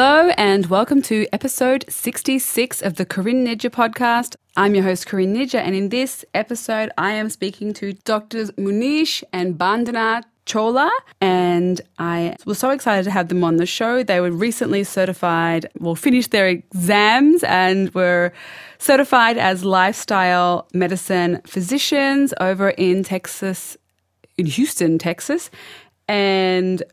[0.00, 4.36] Hello, and welcome to episode 66 of the Corinne Nijjer podcast.
[4.56, 9.24] I'm your host, Corinne Nijjer, and in this episode, I am speaking to Doctors Munish
[9.32, 10.88] and Bandana Chawla,
[11.20, 14.04] and I was so excited to have them on the show.
[14.04, 18.32] They were recently certified, well, finished their exams and were
[18.78, 23.76] certified as lifestyle medicine physicians over in Texas,
[24.36, 25.50] in Houston, Texas.
[26.06, 26.84] And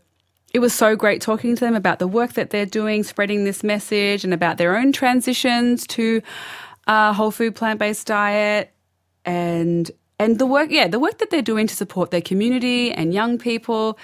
[0.56, 3.62] it was so great talking to them about the work that they're doing, spreading this
[3.62, 6.22] message, and about their own transitions to
[6.88, 8.72] a whole food plant based diet,
[9.26, 13.14] and and the work, yeah, the work that they're doing to support their community and
[13.14, 14.00] young people.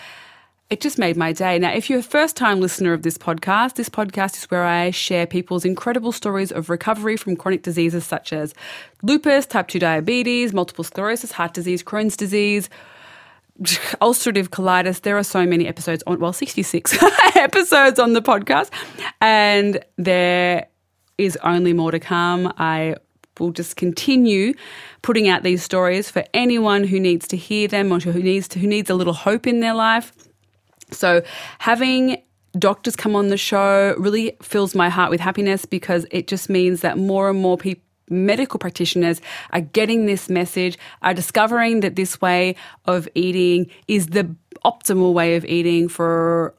[0.69, 1.57] It just made my day.
[1.57, 4.91] Now, if you're a first time listener of this podcast, this podcast is where I
[4.91, 8.53] share people's incredible stories of recovery from chronic diseases such as
[9.03, 12.69] lupus, type 2 diabetes, multiple sclerosis, heart disease, Crohn's disease,
[14.01, 15.01] ulcerative colitis.
[15.01, 16.97] There are so many episodes on, well, 66
[17.35, 18.69] episodes on the podcast,
[19.19, 20.67] and there
[21.17, 22.51] is only more to come.
[22.57, 22.95] I
[23.39, 24.53] will just continue
[25.01, 28.59] putting out these stories for anyone who needs to hear them or who needs to,
[28.59, 30.11] who needs a little hope in their life.
[30.91, 31.21] So
[31.59, 32.21] having
[32.57, 36.81] doctors come on the show really fills my heart with happiness because it just means
[36.81, 42.21] that more and more people medical practitioners are getting this message, are discovering that this
[42.21, 46.53] way of eating is the optimal way of eating for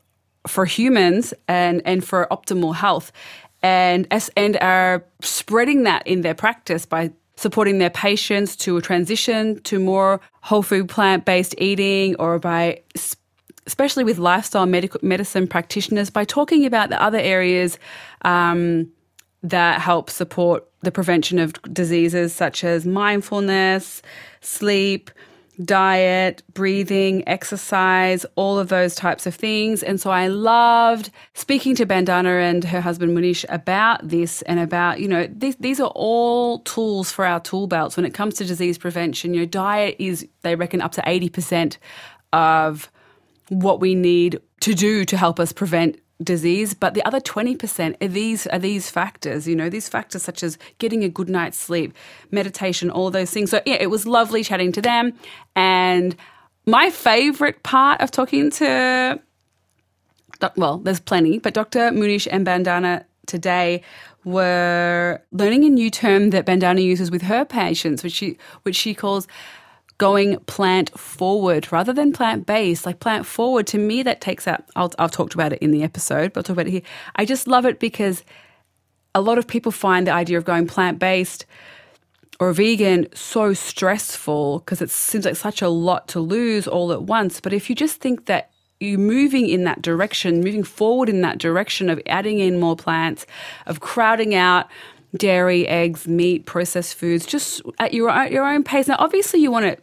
[0.46, 3.12] for humans and and for optimal health.
[3.62, 9.60] And and are spreading that in their practice by supporting their patients to a transition
[9.62, 12.80] to more whole food plant based eating or by
[13.66, 17.78] especially with lifestyle medical medicine practitioners by talking about the other areas
[18.22, 18.90] um,
[19.42, 24.02] that help support the prevention of diseases such as mindfulness,
[24.40, 25.10] sleep,
[25.64, 29.82] diet, breathing, exercise, all of those types of things.
[29.82, 35.00] And so I loved speaking to Bandana and her husband Munish about this and about,
[35.00, 38.44] you know, these, these are all tools for our tool belts when it comes to
[38.44, 39.34] disease prevention.
[39.34, 41.76] Your diet is, they reckon, up to 80%
[42.32, 42.90] of
[43.48, 48.08] what we need to do to help us prevent disease, but the other 20% are
[48.08, 51.94] these are these factors, you know, these factors such as getting a good night's sleep,
[52.30, 53.50] meditation, all those things.
[53.50, 55.12] So yeah, it was lovely chatting to them.
[55.56, 56.16] And
[56.66, 59.20] my favorite part of talking to
[60.56, 61.90] well, there's plenty, but Dr.
[61.90, 63.82] Munish and Bandana today
[64.24, 68.94] were learning a new term that Bandana uses with her patients, which she which she
[68.94, 69.26] calls
[70.02, 72.84] going plant forward rather than plant based.
[72.84, 75.84] Like plant forward, to me, that takes out, i have talked about it in the
[75.84, 76.82] episode, but I'll talk about it here.
[77.14, 78.24] I just love it because
[79.14, 81.46] a lot of people find the idea of going plant based
[82.40, 87.04] or vegan so stressful because it seems like such a lot to lose all at
[87.04, 87.40] once.
[87.40, 91.38] But if you just think that you're moving in that direction, moving forward in that
[91.38, 93.24] direction of adding in more plants,
[93.66, 94.66] of crowding out
[95.16, 98.88] dairy, eggs, meat, processed foods, just at your own, your own pace.
[98.88, 99.78] Now, obviously, you want to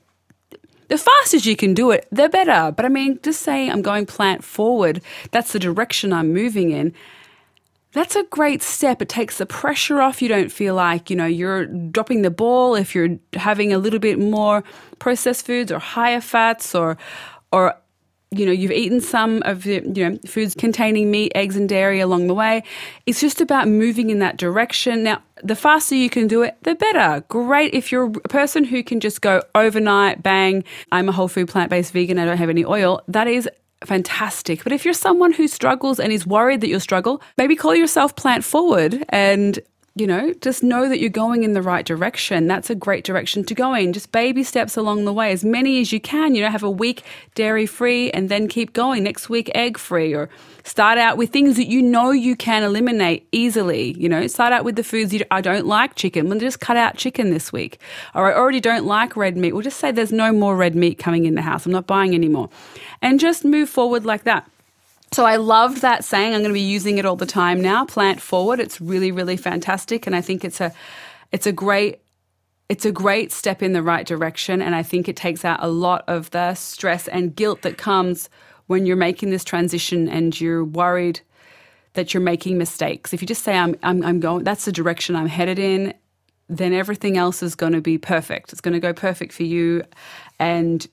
[0.89, 2.73] the fastest you can do it, the better.
[2.75, 5.01] But I mean, just saying I'm going plant forward,
[5.31, 6.93] that's the direction I'm moving in.
[7.91, 9.01] That's a great step.
[9.01, 10.21] It takes the pressure off.
[10.21, 13.99] You don't feel like, you know, you're dropping the ball if you're having a little
[13.99, 14.63] bit more
[14.99, 16.97] processed foods or higher fats or
[17.51, 17.75] or
[18.31, 21.99] you know, you've eaten some of the, you know, foods containing meat, eggs, and dairy
[21.99, 22.63] along the way.
[23.07, 25.01] It's just about moving in that direction.
[25.01, 27.23] Now, the faster you can do it, the better.
[27.27, 31.47] Great if you're a person who can just go overnight, bang, I'm a whole food
[31.47, 33.01] plant based vegan, I don't have any oil.
[33.07, 33.49] That is
[33.83, 34.63] fantastic.
[34.63, 38.15] But if you're someone who struggles and is worried that you'll struggle, maybe call yourself
[38.15, 39.57] plant forward and
[39.95, 42.47] you know, just know that you're going in the right direction.
[42.47, 43.93] That's a great direction to go in.
[43.93, 46.35] Just baby steps along the way, as many as you can.
[46.35, 47.03] You know, have a week
[47.35, 49.03] dairy free and then keep going.
[49.03, 50.29] Next week, egg free, or
[50.63, 53.93] start out with things that you know you can eliminate easily.
[53.99, 56.29] You know, start out with the foods you, I don't like chicken.
[56.29, 57.79] Well, just cut out chicken this week.
[58.15, 59.53] Or I already don't like red meat.
[59.53, 61.65] We'll just say there's no more red meat coming in the house.
[61.65, 62.49] I'm not buying anymore.
[63.01, 64.49] And just move forward like that.
[65.11, 66.33] So I loved that saying.
[66.33, 67.85] I'm going to be using it all the time now.
[67.85, 68.59] Plant forward.
[68.59, 70.71] It's really, really fantastic, and I think it's a,
[71.31, 72.01] it's a great,
[72.69, 74.61] it's a great step in the right direction.
[74.61, 78.29] And I think it takes out a lot of the stress and guilt that comes
[78.67, 81.21] when you're making this transition and you're worried
[81.93, 83.13] that you're making mistakes.
[83.13, 85.95] If you just say I'm, I'm, I'm going, that's the direction I'm headed in,
[86.47, 88.51] then everything else is going to be perfect.
[88.51, 89.83] It's going to go perfect for you,
[90.37, 90.85] and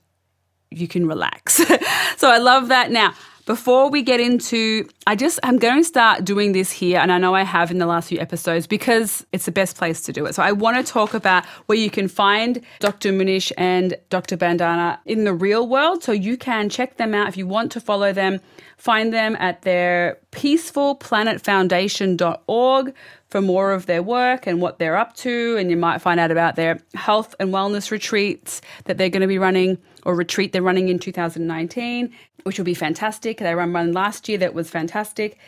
[0.71, 1.55] you can relax.
[2.17, 2.91] so I love that.
[2.91, 3.13] Now
[3.47, 7.19] before we get into, I just, I'm going to start doing this here, and I
[7.19, 10.27] know I have in the last few episodes because it's the best place to do
[10.27, 10.35] it.
[10.35, 13.13] So I want to talk about where you can find Dr.
[13.13, 14.37] Munish and Dr.
[14.37, 16.03] Bandana in the real world.
[16.03, 18.41] So you can check them out if you want to follow them
[18.77, 22.95] find them at their peacefulplanetfoundation.org
[23.29, 25.57] for more of their work and what they're up to.
[25.57, 29.27] And you might find out about their health and wellness retreats that they're going to
[29.27, 32.11] be running or retreat they're running in 2019,
[32.45, 33.39] which will be fantastic.
[33.39, 35.39] They ran one last year that was fantastic.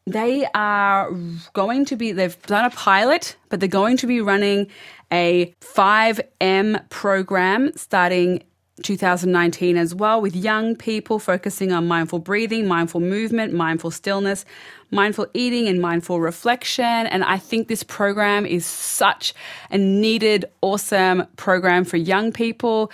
[0.06, 1.10] they are
[1.52, 4.68] going to be, they've done a pilot, but they're going to be running
[5.12, 8.42] a 5M program starting
[8.82, 14.44] 2019 as well with young people focusing on mindful breathing, mindful movement, mindful stillness,
[14.90, 16.84] mindful eating, and mindful reflection.
[16.84, 19.34] And I think this program is such
[19.70, 22.92] a needed, awesome program for young people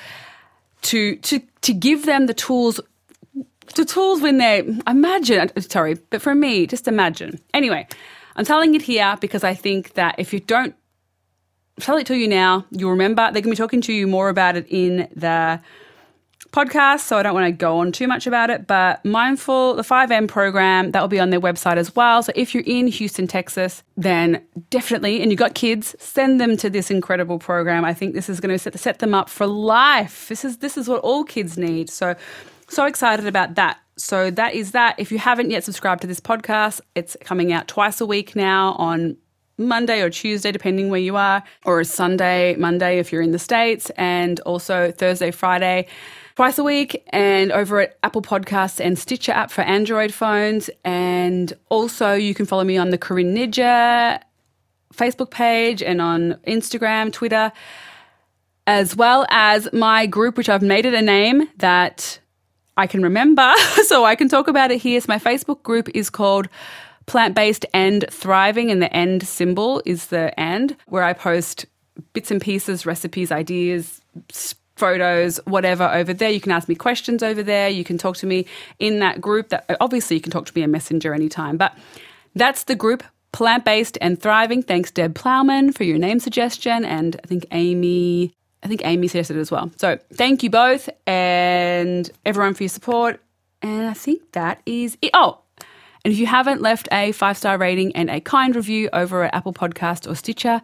[0.83, 2.81] to to to give them the tools
[3.75, 7.39] the tools when they imagine sorry but for me just imagine.
[7.55, 7.87] Anyway
[8.37, 10.75] i'm telling it here because i think that if you don't
[11.81, 13.23] tell it to you now you'll remember.
[13.23, 15.61] They're going to be talking to you more about it in the
[16.51, 18.67] podcast so i don't want to go on too much about it.
[18.67, 22.23] But mindful the 5m program that will be on their website as well.
[22.23, 26.69] So if you're in houston texas then definitely and you've got kids send them to
[26.69, 27.85] this incredible program.
[27.85, 30.29] I think this is going to set, set them up for life.
[30.29, 31.89] This is this is what all kids need.
[31.89, 32.15] So
[32.73, 33.79] so excited about that.
[33.97, 34.99] So that is that.
[34.99, 38.73] If you haven't yet subscribed to this podcast, it's coming out twice a week now
[38.73, 39.17] on
[39.59, 43.91] Monday or Tuesday, depending where you are, or Sunday, Monday if you're in the States,
[43.91, 45.87] and also Thursday, Friday,
[46.35, 50.71] twice a week, and over at Apple Podcasts and Stitcher app for Android phones.
[50.85, 54.21] And also, you can follow me on the Corinne Nijjer
[54.95, 57.53] Facebook page and on Instagram, Twitter,
[58.67, 62.19] as well as my group, which I've made it a name that
[62.77, 63.53] I can remember,
[63.87, 65.01] so I can talk about it here.
[65.01, 66.49] So my Facebook group is called
[67.07, 71.67] Plant Based and Thriving, and the end symbol is the and, where I post
[72.13, 74.01] bits and pieces, recipes, ideas,
[74.77, 76.31] photos, whatever over there.
[76.31, 77.69] You can ask me questions over there.
[77.69, 78.47] You can talk to me
[78.79, 79.51] in that group.
[79.51, 81.77] That uh, obviously you can talk to me in Messenger anytime, but
[82.35, 83.03] that's the group
[83.33, 84.63] Plant Based and Thriving.
[84.63, 89.37] Thanks, Deb Plowman, for your name suggestion, and I think Amy I think Amy suggested
[89.37, 89.71] it as well.
[89.77, 93.21] So thank you both and everyone for your support.
[93.61, 95.11] And I think that is it.
[95.15, 95.41] Oh,
[96.05, 99.35] and if you haven't left a five star rating and a kind review over at
[99.35, 100.61] Apple Podcast or Stitcher,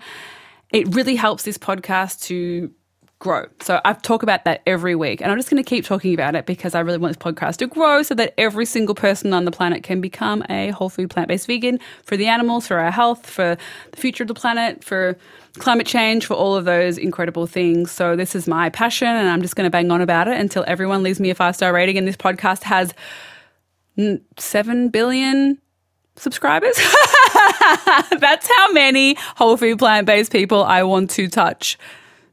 [0.71, 2.71] it really helps this podcast to
[3.19, 3.47] grow.
[3.61, 5.21] So I talk about that every week.
[5.21, 7.57] And I'm just going to keep talking about it because I really want this podcast
[7.57, 11.11] to grow so that every single person on the planet can become a whole food
[11.11, 13.57] plant based vegan for the animals, for our health, for
[13.91, 15.17] the future of the planet, for
[15.59, 17.91] climate change, for all of those incredible things.
[17.91, 20.65] So this is my passion and I'm just going to bang on about it until
[20.69, 21.99] everyone leaves me a five star rating.
[21.99, 22.95] And this podcast has
[24.37, 25.59] 7 billion
[26.15, 26.77] subscribers.
[28.19, 31.77] That's how many whole food plant based people I want to touch.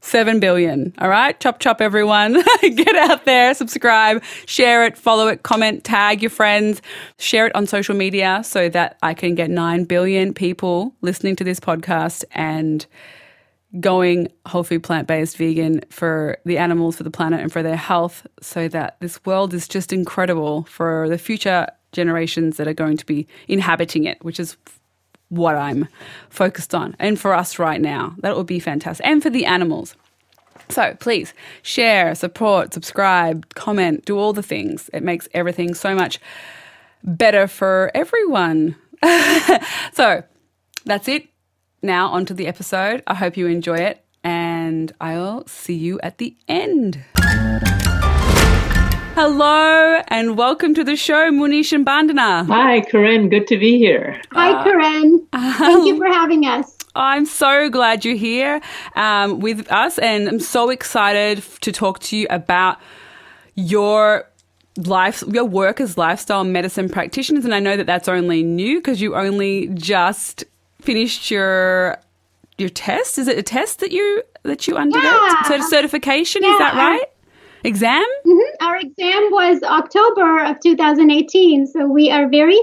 [0.06, 0.94] 7 billion.
[0.98, 1.38] All right.
[1.40, 2.34] Chop, chop, everyone.
[2.62, 6.80] Get out there, subscribe, share it, follow it, comment, tag your friends,
[7.18, 11.44] share it on social media so that I can get 9 billion people listening to
[11.44, 12.86] this podcast and
[13.80, 17.76] going whole food, plant based, vegan for the animals, for the planet, and for their
[17.76, 22.96] health so that this world is just incredible for the future generations that are going
[22.96, 24.56] to be inhabiting it, which is
[25.28, 25.88] what I'm
[26.28, 26.94] focused on.
[26.98, 29.06] And for us right now, that would be fantastic.
[29.06, 29.96] And for the animals.
[30.68, 34.90] So please share, support, subscribe, comment, do all the things.
[34.92, 36.18] It makes everything so much
[37.04, 38.76] better for everyone.
[39.92, 40.22] so
[40.84, 41.28] that's it.
[41.82, 43.02] Now, on to the episode.
[43.06, 47.04] I hope you enjoy it, and I'll see you at the end.
[49.16, 52.44] Hello and welcome to the show, Munish and Bandana.
[52.44, 53.30] Hi, Karen.
[53.30, 54.20] Good to be here.
[54.32, 55.26] Hi, Corinne.
[55.32, 56.76] Uh, Thank you for having us.
[56.94, 58.60] I'm so glad you're here
[58.94, 62.78] um, with us, and I'm so excited to talk to you about
[63.54, 64.28] your
[64.76, 67.46] life, your work as lifestyle medicine practitioners.
[67.46, 70.44] And I know that that's only new because you only just
[70.82, 71.96] finished your
[72.58, 73.16] your test.
[73.16, 75.06] Is it a test that you that you underwent?
[75.06, 75.66] Yeah.
[75.68, 76.52] certification, yeah.
[76.52, 77.06] is that right?
[77.66, 78.04] Exam?
[78.24, 78.66] Mm-hmm.
[78.66, 81.66] Our exam was October of 2018.
[81.66, 82.58] So we are very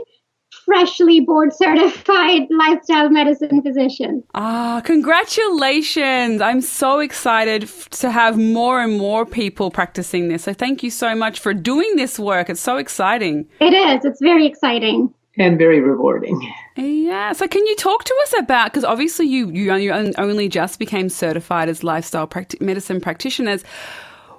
[0.66, 4.24] freshly board certified lifestyle medicine physician.
[4.34, 6.42] Ah, congratulations.
[6.42, 10.44] I'm so excited to have more and more people practicing this.
[10.44, 12.50] So thank you so much for doing this work.
[12.50, 13.48] It's so exciting.
[13.60, 14.06] It is.
[14.06, 15.14] It's very exciting.
[15.36, 16.40] And very rewarding.
[16.76, 17.32] Yeah.
[17.32, 21.70] So, can you talk to us about because obviously you you only just became certified
[21.70, 23.64] as lifestyle practi- medicine practitioners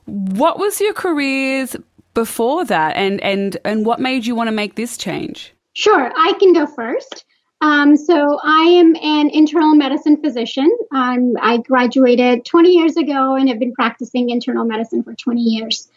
[0.07, 1.77] What was your careers
[2.15, 5.53] before that, and and and what made you want to make this change?
[5.73, 7.25] Sure, I can go first.
[7.61, 10.71] Um, so I am an internal medicine physician.
[10.93, 15.89] Um, I graduated 20 years ago and have been practicing internal medicine for 20 years.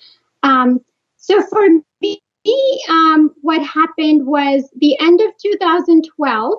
[0.44, 0.80] Um,
[1.18, 1.68] so for
[2.02, 2.22] me,
[2.90, 6.54] um, what happened was the end of 2012.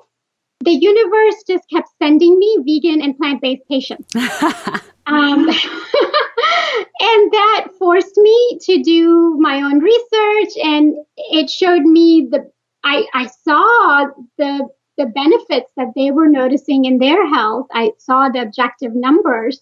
[0.60, 4.12] The universe just kept sending me vegan and plant-based patients.
[5.08, 12.50] Um, and that forced me to do my own research and it showed me the
[12.84, 17.68] I, I saw the the benefits that they were noticing in their health.
[17.72, 19.60] I saw the objective numbers.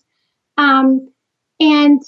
[0.57, 1.12] Um,
[1.61, 2.00] and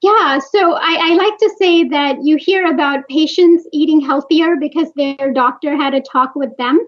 [0.00, 4.92] yeah, so I, I, like to say that you hear about patients eating healthier because
[4.94, 6.78] their doctor had a talk with them.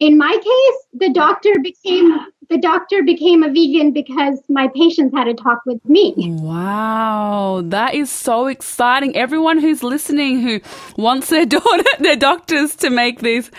[0.00, 2.18] In my case, the doctor became
[2.50, 6.14] the doctor became a vegan because my patients had a talk with me.
[6.16, 9.16] Wow, that is so exciting.
[9.16, 10.60] Everyone who's listening who
[10.96, 13.50] wants their daughter their doctors to make this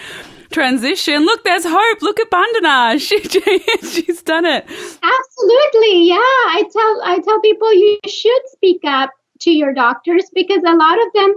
[0.52, 1.26] transition.
[1.26, 2.02] Look, there's hope.
[2.02, 3.00] Look at Bandana.
[3.06, 4.64] She, she's done it.
[4.66, 6.08] Absolutely.
[6.08, 6.16] Yeah.
[6.58, 9.12] I tell I tell people you should speak up
[9.42, 11.34] to your doctors because a lot of them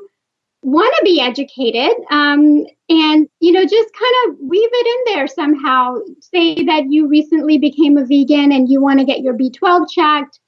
[0.62, 5.26] want to be educated um, and you know just kind of weave it in there
[5.26, 9.88] somehow say that you recently became a vegan and you want to get your b12
[9.88, 10.40] checked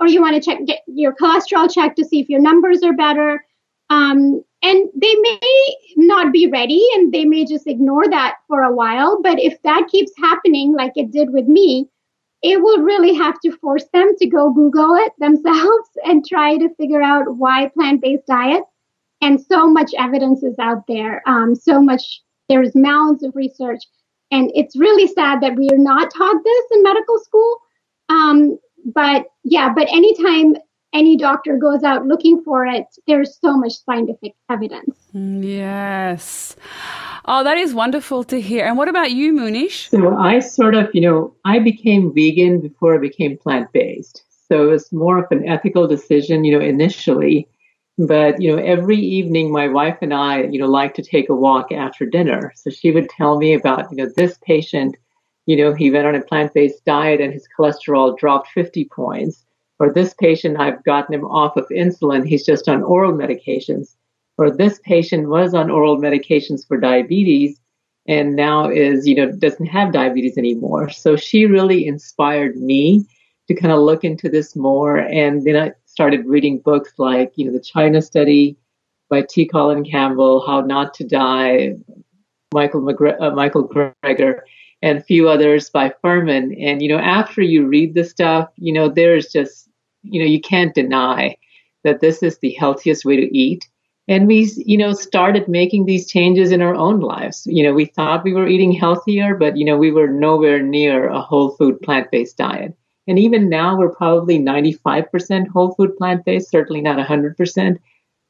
[0.00, 2.94] or you want to check get your cholesterol checked to see if your numbers are
[2.94, 3.44] better
[3.90, 8.74] um, and they may not be ready and they may just ignore that for a
[8.74, 9.20] while.
[9.22, 11.88] But if that keeps happening, like it did with me,
[12.42, 16.74] it will really have to force them to go Google it themselves and try to
[16.74, 18.64] figure out why plant based diet.
[19.20, 21.22] And so much evidence is out there.
[21.26, 23.82] Um, so much, there's mounds of research.
[24.30, 27.58] And it's really sad that we are not taught this in medical school.
[28.08, 30.56] Um, but yeah, but anytime
[30.92, 34.96] any doctor goes out looking for it, there's so much scientific evidence.
[35.14, 36.56] Mm, yes.
[37.24, 38.64] Oh, that is wonderful to hear.
[38.64, 39.90] And what about you, Munish?
[39.90, 44.22] So I sort of, you know, I became vegan before I became plant based.
[44.48, 47.46] So it was more of an ethical decision, you know, initially.
[47.98, 51.34] But, you know, every evening my wife and I, you know, like to take a
[51.34, 52.52] walk after dinner.
[52.54, 54.96] So she would tell me about, you know, this patient,
[55.46, 59.44] you know, he went on a plant based diet and his cholesterol dropped 50 points
[59.78, 62.26] or this patient, I've gotten him off of insulin.
[62.26, 63.94] He's just on oral medications.
[64.36, 67.60] Or this patient was on oral medications for diabetes
[68.06, 70.90] and now is, you know, doesn't have diabetes anymore.
[70.90, 73.04] So she really inspired me
[73.48, 74.96] to kind of look into this more.
[74.98, 78.56] And then I started reading books like, you know, the China study
[79.10, 79.44] by T.
[79.48, 81.74] Colin Campbell, How Not to Die,
[82.54, 84.42] Michael, McGre- uh, Michael Greger,
[84.80, 86.56] and a few others by Fuhrman.
[86.64, 89.68] And, you know, after you read the stuff, you know, there's just
[90.04, 91.36] you know, you can't deny
[91.82, 93.68] that this is the healthiest way to eat.
[94.06, 97.44] And we, you know, started making these changes in our own lives.
[97.50, 101.08] You know, we thought we were eating healthier, but, you know, we were nowhere near
[101.08, 102.76] a whole food plant based diet.
[103.08, 107.78] And even now, we're probably 95% whole food plant based, certainly not 100%.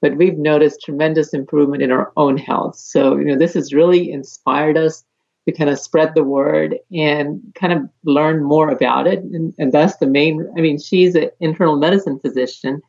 [0.00, 2.76] But we've noticed tremendous improvement in our own health.
[2.76, 5.04] So, you know, this has really inspired us
[5.46, 9.18] to kind of spread the word and kind of learn more about it.
[9.18, 12.80] And, and that's the main, I mean, she's an internal medicine physician.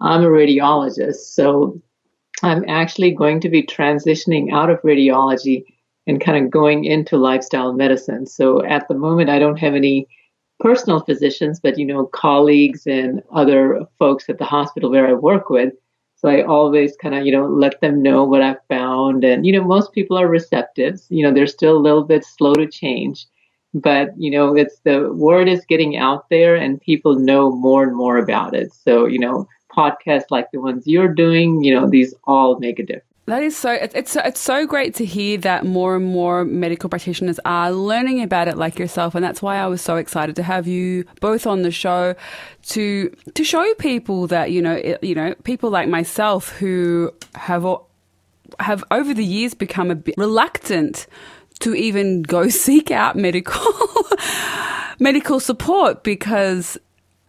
[0.00, 1.34] I'm a radiologist.
[1.34, 1.82] So
[2.42, 5.64] I'm actually going to be transitioning out of radiology
[6.06, 8.26] and kind of going into lifestyle medicine.
[8.26, 10.06] So at the moment, I don't have any
[10.60, 15.50] personal physicians, but, you know, colleagues and other folks at the hospital where I work
[15.50, 15.74] with
[16.24, 19.24] so I always kind of, you know, let them know what I've found.
[19.24, 20.98] And, you know, most people are receptive.
[21.10, 23.26] You know, they're still a little bit slow to change.
[23.74, 27.94] But, you know, it's the word is getting out there and people know more and
[27.94, 28.72] more about it.
[28.72, 29.46] So, you know,
[29.76, 33.13] podcasts like the ones you're doing, you know, these all make a difference.
[33.26, 33.72] That is so.
[33.72, 38.48] It's it's so great to hear that more and more medical practitioners are learning about
[38.48, 41.62] it, like yourself, and that's why I was so excited to have you both on
[41.62, 42.14] the show
[42.64, 47.66] to to show people that you know it, you know people like myself who have
[48.60, 51.06] have over the years become a bit reluctant
[51.60, 53.72] to even go seek out medical
[54.98, 56.76] medical support because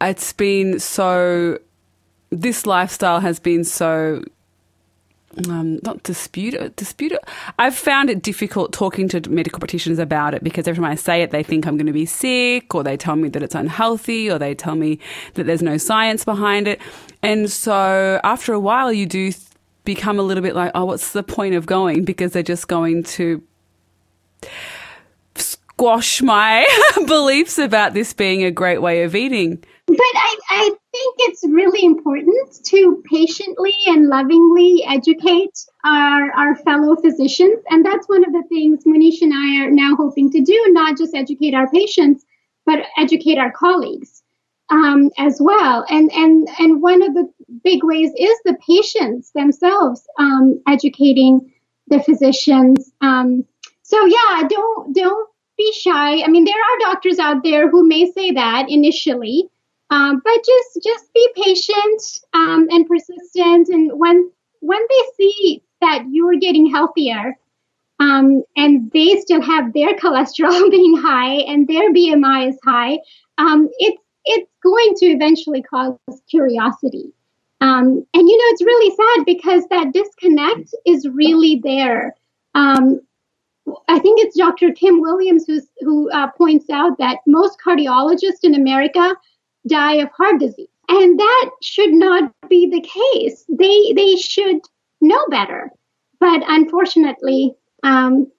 [0.01, 1.57] it's been so
[2.31, 4.21] this lifestyle has been so
[5.49, 7.23] um, not dispute it, dispute it.
[7.59, 11.21] I've found it difficult talking to medical practitioners about it because every time I say
[11.21, 14.29] it, they think I'm going to be sick, or they tell me that it's unhealthy,
[14.29, 14.99] or they tell me
[15.33, 16.79] that there's no science behind it.
[17.21, 19.31] And so after a while, you do
[19.83, 22.05] become a little bit like, oh, what's the point of going?
[22.05, 23.41] Because they're just going to
[25.35, 26.65] squash my
[27.07, 29.63] beliefs about this being a great way of eating.
[29.87, 36.95] But I, I think it's really important to patiently and lovingly educate our, our fellow
[36.95, 37.59] physicians.
[37.69, 40.97] And that's one of the things Munish and I are now hoping to do, not
[40.97, 42.25] just educate our patients,
[42.65, 44.23] but educate our colleagues
[44.71, 45.85] um, as well.
[45.87, 47.31] And, and, and one of the
[47.63, 51.53] big ways is the patients themselves um, educating
[51.87, 52.91] the physicians.
[53.01, 53.45] Um,
[53.83, 56.23] so yeah, don't, don't be shy.
[56.23, 59.47] I mean, there are doctors out there who may say that initially,
[59.89, 63.69] um, but just just be patient um, and persistent.
[63.69, 67.37] And when when they see that you're getting healthier,
[67.99, 72.99] um, and they still have their cholesterol being high and their BMI is high,
[73.37, 75.97] um, it's it's going to eventually cause
[76.29, 77.13] curiosity.
[77.61, 82.15] Um, and you know, it's really sad because that disconnect is really there.
[82.55, 83.01] Um,
[83.87, 84.71] I think it's Dr.
[84.73, 85.45] Kim Williams
[85.81, 89.15] who uh, points out that most cardiologists in America
[89.67, 90.67] die of heart disease.
[90.87, 93.45] And that should not be the case.
[93.49, 94.61] They, they should
[95.01, 95.71] know better.
[96.19, 98.31] But unfortunately, um,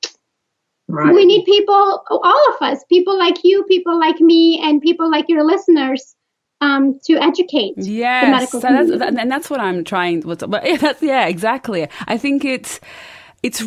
[0.88, 1.12] right.
[1.12, 5.28] we need people, all of us, people like you, people like me, and people like
[5.28, 6.16] your listeners
[6.60, 8.96] um, to educate yes, the medical so.
[8.98, 10.20] That's, and that's what I'm trying.
[10.20, 11.88] But yeah, that's, yeah, exactly.
[12.06, 12.80] I think it's
[13.42, 13.62] it's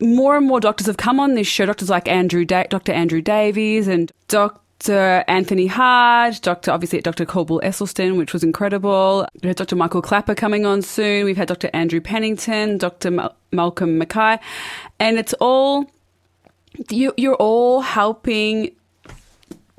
[0.00, 1.66] more and more doctors have come on this show.
[1.66, 2.92] Doctors like Andrew, da- Dr.
[2.92, 4.60] Andrew Davies, and Dr.
[4.86, 6.70] Anthony Hard, Dr.
[6.70, 7.26] obviously Dr.
[7.26, 9.26] Caldwell Esselstyn, which was incredible.
[9.42, 9.76] We have Dr.
[9.76, 11.24] Michael Klaper coming on soon.
[11.24, 11.68] We've had Dr.
[11.72, 13.10] Andrew Pennington, Dr.
[13.10, 14.38] Mal- Malcolm Mackay,
[15.00, 15.90] and it's all
[16.90, 18.70] you, you're all helping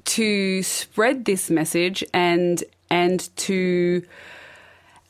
[0.06, 4.04] to spread this message and and to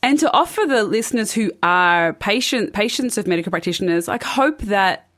[0.04, 5.09] and to offer the listeners who are patient patients of medical practitioners, I hope that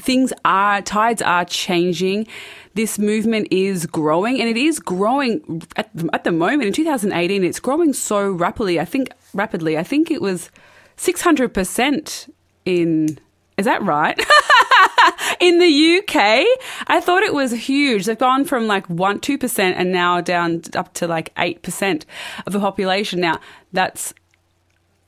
[0.00, 2.26] things are tides are changing.
[2.74, 6.64] This movement is growing, and it is growing at the, at the moment.
[6.64, 8.80] In 2018, it's growing so rapidly.
[8.80, 9.78] I think rapidly.
[9.78, 10.50] I think it was
[10.96, 12.32] 600 percent
[12.64, 13.18] in.
[13.56, 14.18] Is that right?
[15.40, 16.44] in the UK,
[16.88, 18.06] I thought it was huge.
[18.06, 22.04] They've gone from like one, two percent, and now down up to like eight percent
[22.46, 23.20] of the population.
[23.20, 23.38] Now
[23.72, 24.12] that's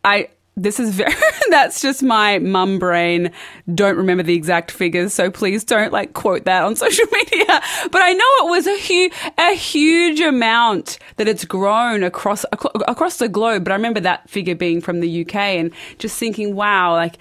[0.05, 0.29] I.
[0.59, 1.13] This is very.
[1.51, 3.31] that's just my mum brain.
[3.75, 7.61] Don't remember the exact figures, so please don't like quote that on social media.
[7.91, 13.19] But I know it was a huge, a huge amount that it's grown across across
[13.19, 13.65] the globe.
[13.65, 17.19] But I remember that figure being from the UK, and just thinking, wow, like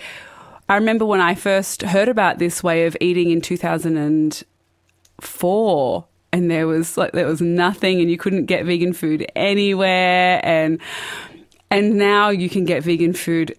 [0.70, 6.68] I remember when I first heard about this way of eating in 2004 and there
[6.68, 10.80] was like there was nothing and you couldn't get vegan food anywhere and
[11.76, 13.58] and now you can get vegan food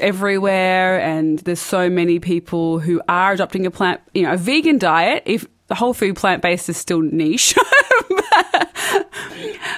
[0.00, 4.78] everywhere and there's so many people who are adopting a plant you know a vegan
[4.78, 7.54] diet if the whole food plant based is still niche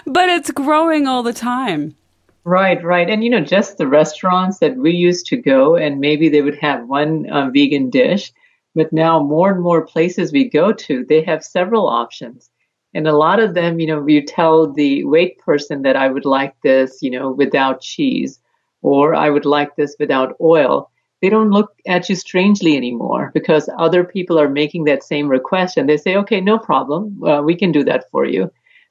[0.06, 1.94] but it's growing all the time
[2.42, 3.08] Right, right.
[3.08, 6.58] And, you know, just the restaurants that we used to go and maybe they would
[6.58, 8.32] have one uh, vegan dish,
[8.74, 12.50] but now more and more places we go to, they have several options.
[12.94, 16.24] And a lot of them, you know, you tell the wait person that I would
[16.24, 18.40] like this, you know, without cheese,
[18.82, 20.90] or I would like this without oil.
[21.22, 25.76] They don't look at you strangely anymore because other people are making that same request
[25.76, 27.22] and they say, okay, no problem.
[27.22, 28.50] Uh, we can do that for you.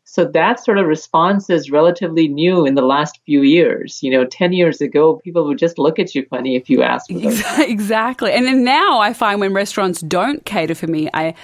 [0.09, 4.01] So that sort of response is relatively new in the last few years.
[4.01, 7.11] You know, 10 years ago, people would just look at you funny if you asked.
[7.59, 8.31] Exactly.
[8.31, 11.35] And then now I find when restaurants don't cater for me, I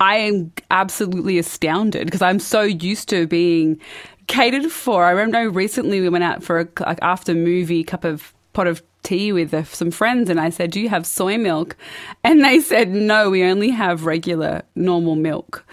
[0.00, 3.80] I am absolutely astounded because I'm so used to being
[4.26, 5.04] catered for.
[5.04, 8.82] I remember recently we went out for a like after movie cup of pot of
[9.06, 11.76] tea with uh, some friends and I said, Do you have soy milk?
[12.24, 15.64] And they said, No, we only have regular, normal milk.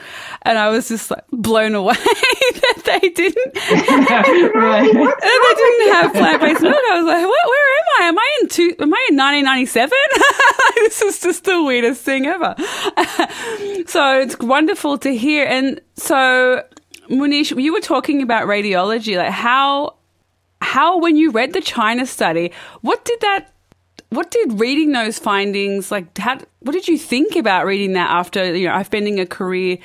[0.43, 3.55] And I was just like blown away that they didn't.
[4.55, 4.93] right.
[4.93, 6.75] they didn't have plant based milk.
[6.75, 8.03] I was like, what, Where am I?
[8.09, 9.97] Am I in two, am I in 1997?
[11.03, 12.55] is just the weirdest thing ever.
[13.87, 15.45] so it's wonderful to hear.
[15.45, 16.63] And so,
[17.09, 19.95] Munish, you were talking about radiology, like how
[20.61, 23.53] how when you read the China study, what did that
[24.09, 28.55] what did reading those findings like how, what did you think about reading that after
[28.55, 29.77] you know spending a career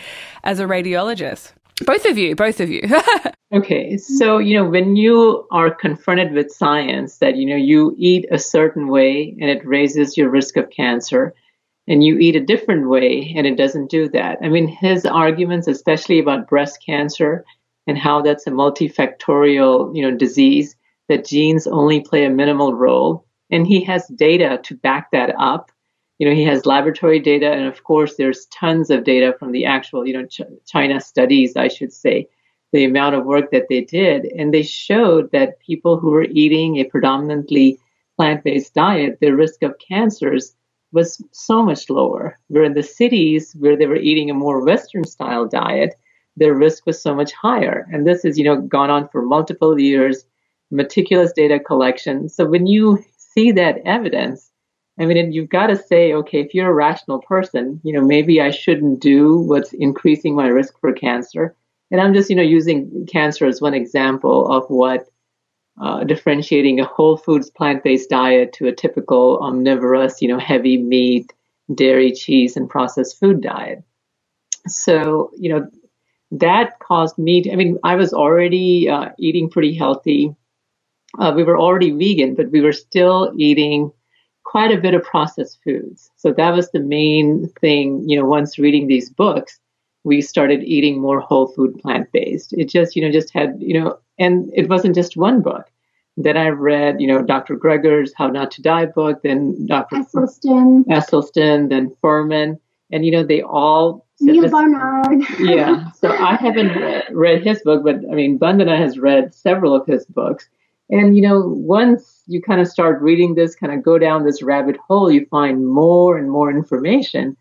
[0.44, 1.52] as a radiologist
[1.84, 2.82] both of you both of you
[3.52, 8.26] okay so you know when you are confronted with science that you know you eat
[8.30, 11.34] a certain way and it raises your risk of cancer
[11.86, 15.66] and you eat a different way and it doesn't do that i mean his arguments
[15.66, 17.44] especially about breast cancer
[17.88, 20.76] and how that's a multifactorial, you know, disease
[21.08, 23.24] that genes only play a minimal role.
[23.50, 25.72] And he has data to back that up.
[26.18, 29.64] You know, he has laboratory data, and of course, there's tons of data from the
[29.64, 32.28] actual, you know, Ch- China studies, I should say,
[32.72, 34.26] the amount of work that they did.
[34.36, 37.78] And they showed that people who were eating a predominantly
[38.16, 40.54] plant based diet, their risk of cancers
[40.92, 42.38] was so much lower.
[42.48, 45.94] Where in the cities where they were eating a more Western style diet,
[46.36, 47.86] their risk was so much higher.
[47.92, 50.24] And this has, you know, gone on for multiple years,
[50.70, 52.28] meticulous data collection.
[52.28, 54.47] So when you see that evidence,
[55.00, 58.40] I mean, you've got to say, okay, if you're a rational person, you know, maybe
[58.40, 61.54] I shouldn't do what's increasing my risk for cancer.
[61.90, 65.08] And I'm just, you know, using cancer as one example of what
[65.80, 71.32] uh, differentiating a whole foods plant-based diet to a typical omnivorous, you know, heavy meat,
[71.72, 73.84] dairy, cheese, and processed food diet.
[74.66, 75.68] So, you know,
[76.32, 77.42] that caused me.
[77.42, 80.34] To, I mean, I was already uh, eating pretty healthy.
[81.18, 83.92] Uh, we were already vegan, but we were still eating
[84.48, 86.10] quite a bit of processed foods.
[86.16, 88.02] So that was the main thing.
[88.08, 89.60] You know, once reading these books,
[90.04, 92.54] we started eating more whole food plant based.
[92.54, 95.70] It just, you know, just had, you know, and it wasn't just one book.
[96.16, 97.56] Then I read, you know, Dr.
[97.56, 99.96] Greger's How Not to Die book, then Dr.
[99.96, 102.58] Esselstyn, Esselstyn, then Fuhrman.
[102.90, 105.24] and you know, they all Neal Barnard.
[105.38, 105.90] yeah.
[105.92, 106.72] So I haven't
[107.14, 110.48] read his book, but I mean, Bandana has read several of his books.
[110.90, 114.42] And, you know, once you kind of start reading this, kind of go down this
[114.42, 117.36] rabbit hole, you find more and more information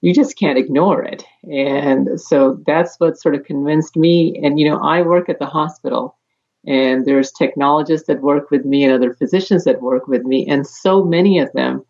[0.00, 1.24] you just can't ignore it.
[1.44, 4.40] And so that's what sort of convinced me.
[4.42, 6.16] And, you know, I work at the hospital
[6.66, 10.46] and there's technologists that work with me and other physicians that work with me.
[10.48, 11.84] And so many of them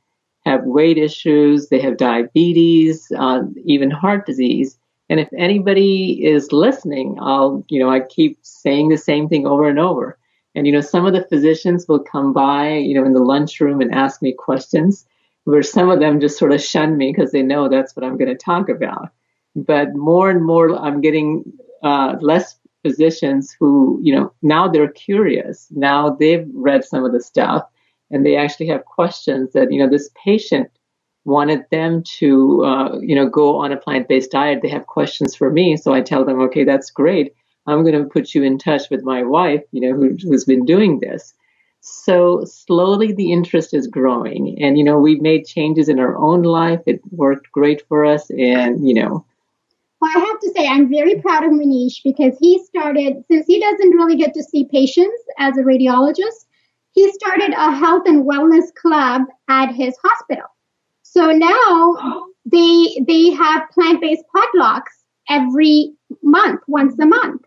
[0.44, 4.78] have weight issues, they have diabetes, uh, even heart disease.
[5.08, 9.68] And if anybody is listening, I'll, you know, I keep saying the same thing over
[9.68, 10.18] and over.
[10.54, 13.80] And, you know, some of the physicians will come by, you know, in the lunchroom
[13.80, 15.06] and ask me questions
[15.44, 18.18] where some of them just sort of shun me because they know that's what I'm
[18.18, 19.10] going to talk about.
[19.56, 21.44] But more and more, I'm getting
[21.82, 25.68] uh, less physicians who, you know, now they're curious.
[25.70, 27.64] Now they've read some of the stuff
[28.10, 30.68] and they actually have questions that, you know, this patient
[31.24, 34.60] wanted them to, uh, you know, go on a plant-based diet.
[34.62, 35.76] They have questions for me.
[35.76, 37.34] So I tell them, okay, that's great.
[37.70, 40.64] I'm going to put you in touch with my wife, you know, who, who's been
[40.64, 41.34] doing this.
[41.80, 44.62] So slowly the interest is growing.
[44.62, 46.80] And, you know, we've made changes in our own life.
[46.86, 48.30] It worked great for us.
[48.30, 49.24] And, you know,
[50.00, 53.60] well, I have to say, I'm very proud of Munish because he started, since he
[53.60, 56.46] doesn't really get to see patients as a radiologist,
[56.92, 60.46] he started a health and wellness club at his hospital.
[61.02, 67.42] So now they they have plant-based potlucks every month, once a month.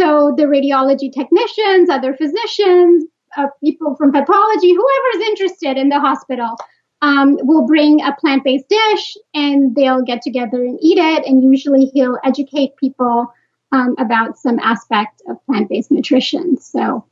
[0.00, 3.04] So the radiology technicians, other physicians,
[3.36, 6.56] uh, people from pathology, whoever is interested in the hospital,
[7.02, 11.26] um, will bring a plant based dish and they'll get together and eat it.
[11.26, 13.30] And usually he'll educate people
[13.72, 16.56] um, about some aspect of plant based nutrition.
[16.56, 17.04] So,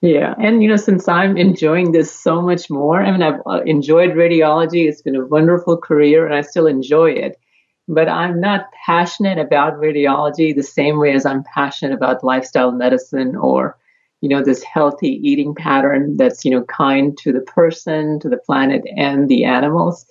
[0.00, 0.34] yeah.
[0.40, 4.10] And, you know, since I'm enjoying this so much more, I mean, I've uh, enjoyed
[4.10, 4.88] radiology.
[4.88, 7.38] It's been a wonderful career and I still enjoy it.
[7.88, 13.36] But I'm not passionate about radiology the same way as I'm passionate about lifestyle medicine
[13.36, 13.76] or
[14.22, 18.36] you know, this healthy eating pattern that's, you know, kind to the person, to the
[18.36, 20.06] planet, and the animals.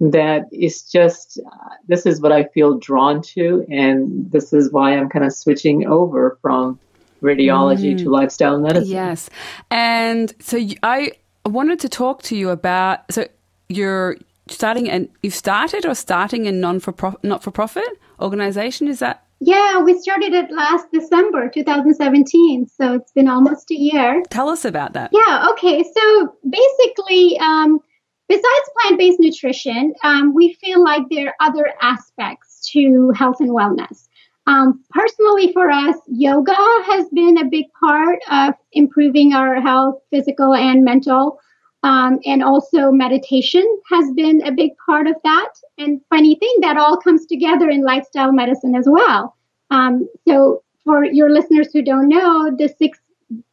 [0.00, 3.64] That is just, uh, this is what I feel drawn to.
[3.70, 6.78] And this is why I'm kind of switching over from
[7.22, 7.98] radiology mm.
[8.02, 8.90] to lifestyle medicine.
[8.90, 9.30] Yes.
[9.70, 11.12] And so I
[11.46, 13.26] wanted to talk to you about, so
[13.70, 17.88] you're starting and you've started or starting a non for not for profit
[18.20, 18.88] organization.
[18.88, 22.66] Is that yeah, we started it last December 2017.
[22.66, 24.22] So it's been almost a year.
[24.30, 25.10] Tell us about that.
[25.12, 25.82] Yeah, okay.
[25.82, 27.80] So basically, um,
[28.28, 33.50] besides plant based nutrition, um, we feel like there are other aspects to health and
[33.50, 34.08] wellness.
[34.46, 40.54] Um, personally, for us, yoga has been a big part of improving our health, physical
[40.54, 41.38] and mental.
[41.84, 45.50] Um, and also meditation has been a big part of that.
[45.76, 49.36] And funny thing, that all comes together in lifestyle medicine as well.
[49.70, 52.98] Um, so for your listeners who don't know, the six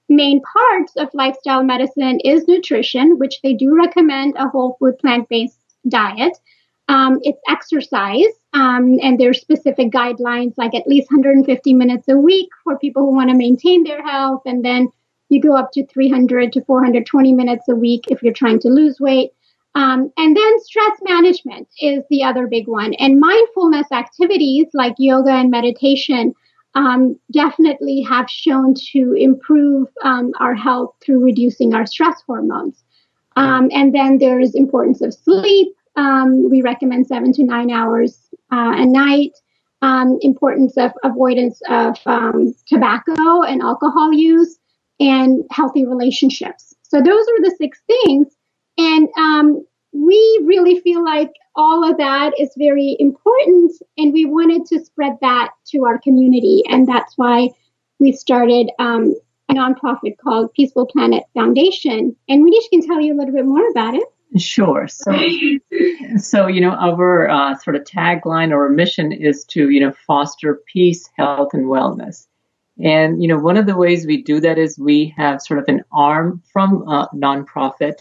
[0.07, 5.59] main parts of lifestyle medicine is nutrition, which they do recommend a whole food plant-based
[5.89, 6.37] diet.
[6.87, 12.49] Um, it's exercise, um, and there's specific guidelines like at least 150 minutes a week
[12.63, 14.89] for people who want to maintain their health, and then
[15.31, 18.99] you go up to 300 to 420 minutes a week if you're trying to lose
[18.99, 19.31] weight.
[19.73, 22.93] Um, and then stress management is the other big one.
[22.95, 26.33] And mindfulness activities like yoga and meditation
[26.75, 32.83] um, definitely have shown to improve um, our health through reducing our stress hormones.
[33.37, 35.73] Um, and then there's importance of sleep.
[35.95, 39.33] Um, we recommend seven to nine hours uh, a night.
[39.81, 41.97] um, importance of avoidance of
[42.67, 44.59] tobacco and alcohol use,
[45.01, 46.73] and healthy relationships.
[46.83, 48.27] So those are the six things.
[48.77, 54.65] And um, we really feel like all of that is very important, and we wanted
[54.67, 56.63] to spread that to our community.
[56.69, 57.49] And that's why
[57.99, 59.15] we started um,
[59.49, 62.15] a nonprofit called Peaceful Planet Foundation.
[62.29, 64.03] And Munish can tell you a little bit more about it.
[64.37, 64.87] Sure.
[64.87, 65.11] So,
[66.17, 70.61] so you know, our uh, sort of tagline or mission is to you know foster
[70.71, 72.27] peace, health, and wellness.
[72.79, 75.65] And you know, one of the ways we do that is we have sort of
[75.67, 77.95] an arm from a nonprofit,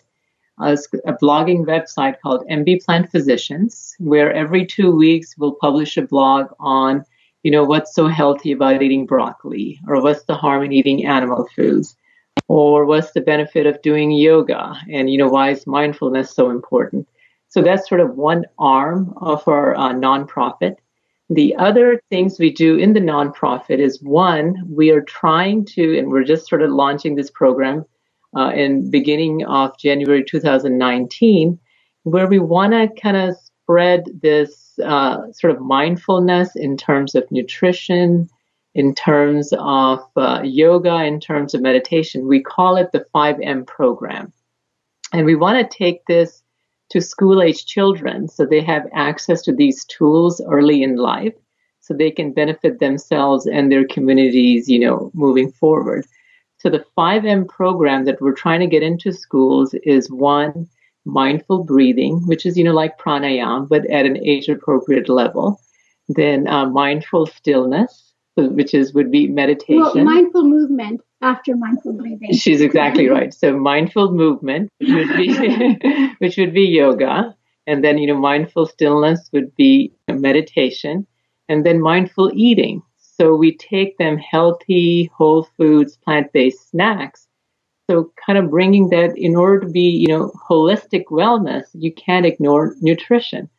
[0.59, 0.72] a,
[1.06, 6.46] a blogging website called MB Plant Physicians, where every two weeks we'll publish a blog
[6.61, 7.04] on
[7.42, 11.48] you know what's so healthy about eating broccoli, or what's the harm in eating animal
[11.56, 11.96] foods
[12.48, 17.09] or what's the benefit of doing yoga and you know why is mindfulness so important.
[17.48, 20.76] So that's sort of one arm of our uh, nonprofit
[21.31, 26.11] the other things we do in the nonprofit is one we are trying to and
[26.11, 27.85] we're just sort of launching this program
[28.37, 31.59] uh, in beginning of january 2019
[32.03, 37.31] where we want to kind of spread this uh, sort of mindfulness in terms of
[37.31, 38.29] nutrition
[38.75, 42.29] in terms of uh, yoga, in terms of meditation.
[42.29, 44.33] We call it the 5M program.
[45.12, 46.43] And we want to take this
[46.90, 51.35] to school age children so they have access to these tools early in life
[51.81, 56.05] so they can benefit themselves and their communities, you know, moving forward.
[56.59, 60.68] So the 5M program that we're trying to get into schools is one,
[61.05, 65.59] mindful breathing, which is, you know, like pranayama, but at an age appropriate level.
[66.09, 69.81] Then uh, mindful stillness, which is would be meditation.
[69.81, 72.33] Well, mindful movement after mindful breathing.
[72.33, 73.33] She's exactly right.
[73.33, 77.35] So mindful movement, which would be which would be yoga,
[77.66, 81.07] and then you know mindful stillness would be meditation,
[81.49, 82.83] and then mindful eating.
[82.99, 87.29] So we take them healthy, whole foods, plant-based snacks.
[87.90, 92.25] So kind of bringing that in order to be, you know, holistic wellness, you can't
[92.25, 93.51] ignore nutrition.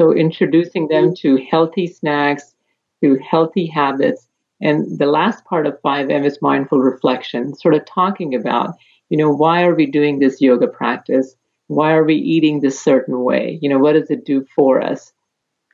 [0.00, 2.54] So introducing them to healthy snacks,
[3.02, 4.26] to healthy habits.
[4.60, 8.74] And the last part of 5M is mindful reflection, sort of talking about,
[9.08, 11.34] you know, why are we doing this yoga practice?
[11.68, 13.58] Why are we eating this certain way?
[13.62, 15.12] You know, what does it do for us?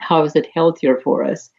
[0.00, 1.50] How is it healthier for us?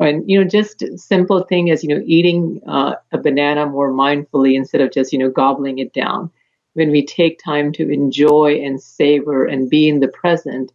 [0.00, 4.54] And, you know, just simple thing as, you know, eating uh, a banana more mindfully
[4.54, 6.30] instead of just, you know, gobbling it down.
[6.74, 10.72] When we take time to enjoy and savor and be in the present,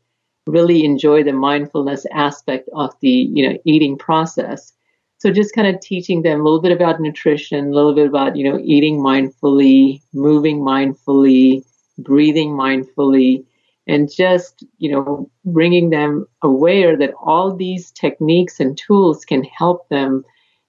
[0.47, 4.73] really enjoy the mindfulness aspect of the you know eating process.
[5.19, 8.35] So just kind of teaching them a little bit about nutrition a little bit about
[8.35, 11.63] you know eating mindfully moving mindfully
[11.97, 13.43] breathing mindfully
[13.87, 19.87] and just you know bringing them aware that all these techniques and tools can help
[19.89, 20.23] them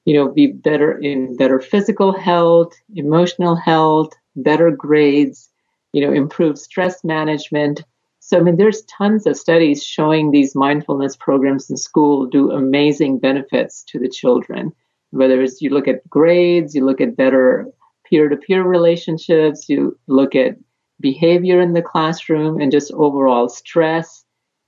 [0.05, 5.51] you know be better in better physical health emotional health better grades
[5.93, 7.83] you know improve stress management
[8.29, 13.21] so, I mean, there's tons of studies showing these mindfulness programs in school do amazing
[13.21, 14.71] benefits to the children.
[15.13, 17.67] Whether it's you look at grades, you look at better
[18.05, 20.59] peer to peer relationships, you look at
[21.01, 24.27] behavior in the classroom, and just overall stress.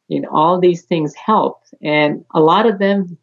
[0.09, 1.61] You know, all these things help.
[1.83, 3.19] And a lot of them,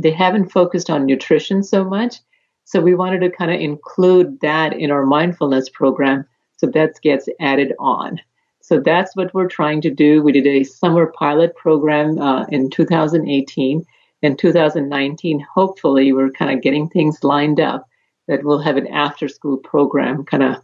[0.00, 2.16] they haven't focused on nutrition so much.
[2.64, 6.24] So we wanted to kind of include that in our mindfulness program.
[6.56, 8.18] So that gets added on.
[8.64, 10.22] So that's what we're trying to do.
[10.22, 13.84] We did a summer pilot program uh, in 2018.
[14.22, 17.86] In 2019, hopefully, we're kind of getting things lined up
[18.26, 20.62] that we'll have an after school program kind of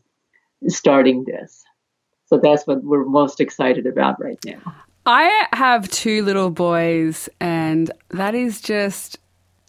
[0.66, 1.62] starting this.
[2.24, 4.74] So that's what we're most excited about right now.
[5.04, 9.18] I have two little boys, and that is just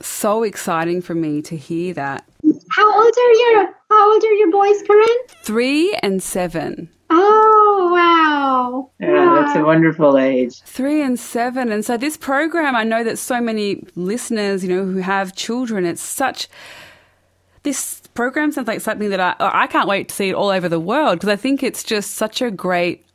[0.01, 2.23] so exciting for me to hear that.
[2.69, 5.27] How old are your How old are your boys, Corinne?
[5.43, 6.89] Three and seven.
[7.13, 8.20] Oh, wow.
[8.99, 10.61] Yeah, that's a wonderful age.
[10.61, 11.71] Three and seven.
[11.71, 15.85] And so, this program, I know that so many listeners, you know, who have children,
[15.85, 16.47] it's such.
[17.63, 20.67] This program sounds like something that I, I can't wait to see it all over
[20.67, 23.05] the world because I think it's just such a great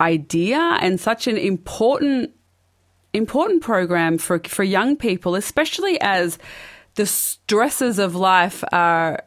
[0.00, 2.32] idea and such an important
[3.12, 6.38] important program for for young people, especially as
[6.94, 9.22] the stresses of life are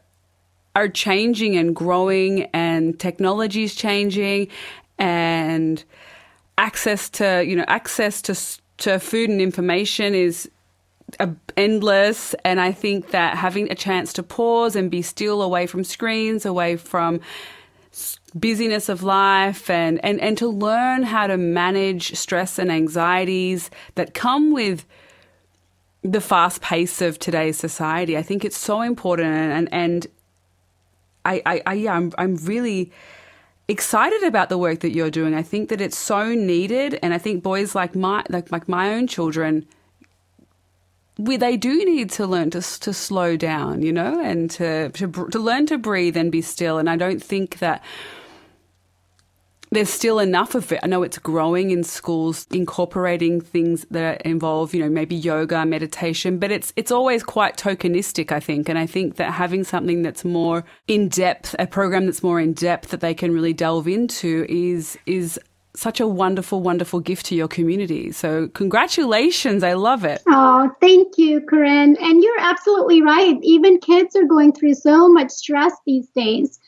[0.75, 4.47] are changing and growing and technology is changing
[4.99, 5.83] and
[6.57, 8.35] access to you know access to
[8.77, 10.49] to food and information is
[11.57, 15.83] endless and i think that having a chance to pause and be still away from
[15.83, 17.19] screens away from
[18.37, 24.13] busyness of life and, and, and to learn how to manage stress and anxieties that
[24.13, 24.85] come with
[26.03, 28.17] the fast pace of today's society.
[28.17, 30.07] I think it's so important, and and
[31.25, 32.91] I, I, I yeah, I'm I'm really
[33.69, 35.33] excited about the work that you're doing.
[35.33, 38.93] I think that it's so needed, and I think boys like my like like my
[38.93, 39.65] own children,
[41.17, 45.07] we they do need to learn to to slow down, you know, and to to
[45.07, 46.77] to learn to breathe and be still.
[46.77, 47.83] And I don't think that
[49.71, 50.79] there's still enough of it.
[50.81, 56.39] I know it's growing in schools, incorporating things that involve, you know, maybe yoga, meditation,
[56.39, 58.69] but it's it's always quite tokenistic, I think.
[58.69, 62.53] And I think that having something that's more in depth, a program that's more in
[62.53, 65.39] depth that they can really delve into is is
[65.75, 68.11] such a wonderful, wonderful gift to your community.
[68.11, 69.63] So congratulations.
[69.63, 70.21] I love it.
[70.27, 71.95] Oh, thank you, Corinne.
[72.01, 73.37] And you're absolutely right.
[73.43, 76.59] Even kids are going through so much stress these days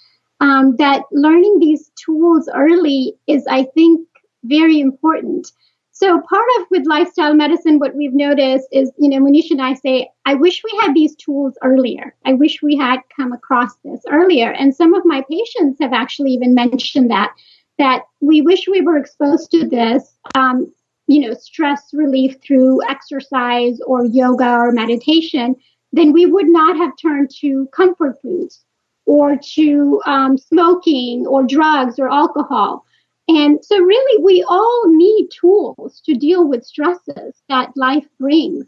[0.41, 4.06] um, that learning these tools early is, I think,
[4.43, 5.51] very important.
[5.91, 9.75] So part of with lifestyle medicine, what we've noticed is, you know, Munish and I
[9.75, 12.15] say, I wish we had these tools earlier.
[12.25, 14.51] I wish we had come across this earlier.
[14.51, 17.32] And some of my patients have actually even mentioned that,
[17.77, 20.73] that we wish we were exposed to this, um,
[21.06, 25.56] you know, stress relief through exercise or yoga or meditation,
[25.93, 28.63] then we would not have turned to comfort foods
[29.05, 32.85] or to um, smoking or drugs or alcohol.
[33.27, 38.65] And so, really, we all need tools to deal with stresses that life brings.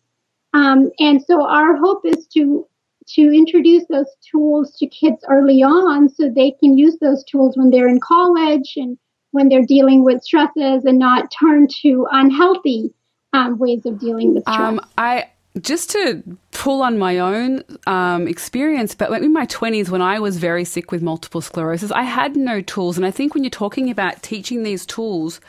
[0.54, 2.68] Um, and so, our hope is to
[3.06, 7.72] to introduce those tools to kids early on, so they can use those tools when
[7.72, 8.98] they're in college and
[9.32, 12.94] when they're dealing with stresses, and not turn to unhealthy
[13.34, 14.60] um, ways of dealing with stress.
[14.60, 15.28] Um, I
[15.62, 20.38] just to pull on my own um, experience, but in my 20s, when I was
[20.38, 22.98] very sick with multiple sclerosis, I had no tools.
[22.98, 25.40] And I think when you're talking about teaching these tools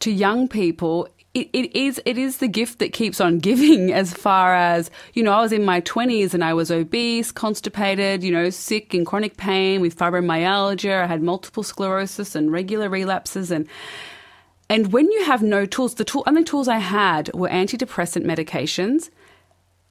[0.00, 4.12] to young people, it, it is it is the gift that keeps on giving as
[4.12, 8.30] far as you know i was in my 20s and i was obese constipated you
[8.30, 11.04] know sick and chronic pain with fibromyalgia.
[11.04, 13.50] I had multiple sclerosis and regular relapses.
[13.50, 13.66] And
[14.68, 19.08] and when you have no tools the tool, only tools i had were antidepressant medications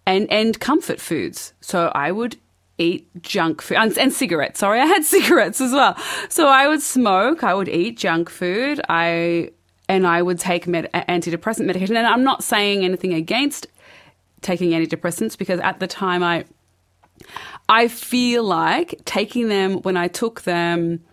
[0.06, 1.54] and and comfort foods.
[1.62, 2.38] So I would
[2.78, 4.60] eat junk food and, and, cigarettes.
[4.60, 5.96] Sorry, I had cigarettes as well.
[6.30, 7.44] So I would smoke.
[7.44, 8.82] I would eat junk food.
[8.90, 9.52] I
[9.88, 11.98] and I would take med- antidepressant medication.
[11.98, 13.68] And I'm not saying anything against
[14.42, 16.46] taking antidepressants because at the time I
[17.70, 21.04] I feel like taking them when I took them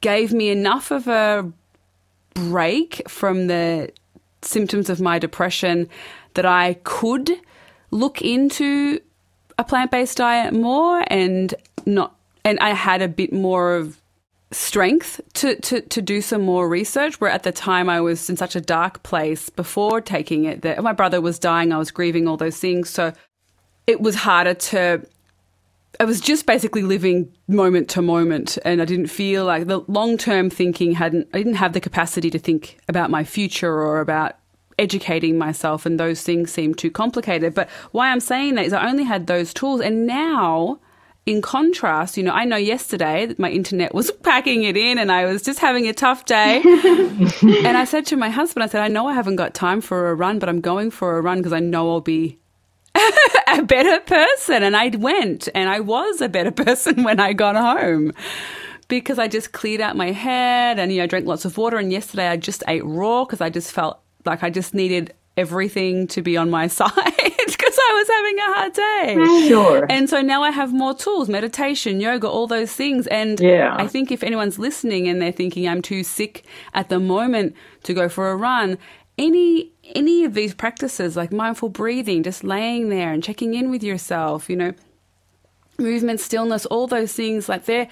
[0.00, 1.50] gave me enough of a
[2.34, 3.92] break from the
[4.42, 5.88] symptoms of my depression
[6.34, 7.30] that I could
[7.90, 9.00] look into
[9.58, 11.54] a plant based diet more and
[11.86, 14.00] not and I had a bit more of
[14.52, 18.36] strength to, to, to do some more research where at the time I was in
[18.36, 22.26] such a dark place before taking it that my brother was dying, I was grieving
[22.26, 22.90] all those things.
[22.90, 23.12] So
[23.86, 25.06] it was harder to
[25.98, 30.16] I was just basically living moment to moment and I didn't feel like the long
[30.16, 34.36] term thinking hadn't I didn't have the capacity to think about my future or about
[34.80, 37.54] educating myself, and those things seem too complicated.
[37.54, 40.80] But why I'm saying that is I only had those tools, and now.
[41.26, 45.12] In contrast, you know, I know yesterday that my internet was packing it in and
[45.12, 46.62] I was just having a tough day.
[46.64, 50.10] and I said to my husband, I said, I know I haven't got time for
[50.10, 52.40] a run, but I'm going for a run because I know I'll be
[53.48, 54.62] a better person.
[54.62, 58.12] And I went and I was a better person when I got home
[58.88, 61.76] because I just cleared out my head and, you know, I drank lots of water.
[61.76, 66.06] And yesterday I just ate raw because I just felt like I just needed everything
[66.08, 69.14] to be on my side because I was having a hard day.
[69.18, 69.48] Mm.
[69.48, 69.86] Sure.
[69.88, 73.06] And so now I have more tools, meditation, yoga, all those things.
[73.08, 73.74] And yeah.
[73.76, 77.54] I think if anyone's listening and they're thinking I'm too sick at the moment
[77.84, 78.78] to go for a run,
[79.18, 83.82] any any of these practices like mindful breathing, just laying there and checking in with
[83.82, 84.72] yourself, you know,
[85.78, 87.88] movement, stillness, all those things like they're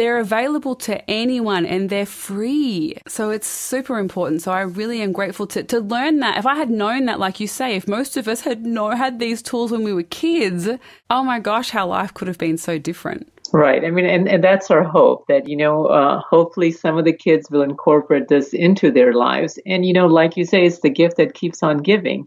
[0.00, 2.96] they're available to anyone and they're free.
[3.06, 4.40] So it's super important.
[4.40, 6.38] So I really am grateful to, to learn that.
[6.38, 9.18] If I had known that, like you say, if most of us had no, had
[9.18, 10.66] these tools when we were kids,
[11.10, 13.30] oh my gosh, how life could have been so different.
[13.52, 13.84] Right.
[13.84, 17.12] I mean, and, and that's our hope that, you know, uh, hopefully some of the
[17.12, 19.58] kids will incorporate this into their lives.
[19.66, 22.26] And, you know, like you say, it's the gift that keeps on giving.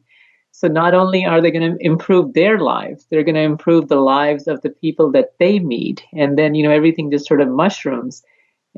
[0.55, 3.99] So not only are they going to improve their lives, they're going to improve the
[3.99, 6.03] lives of the people that they meet.
[6.13, 8.23] And then, you know, everything just sort of mushrooms.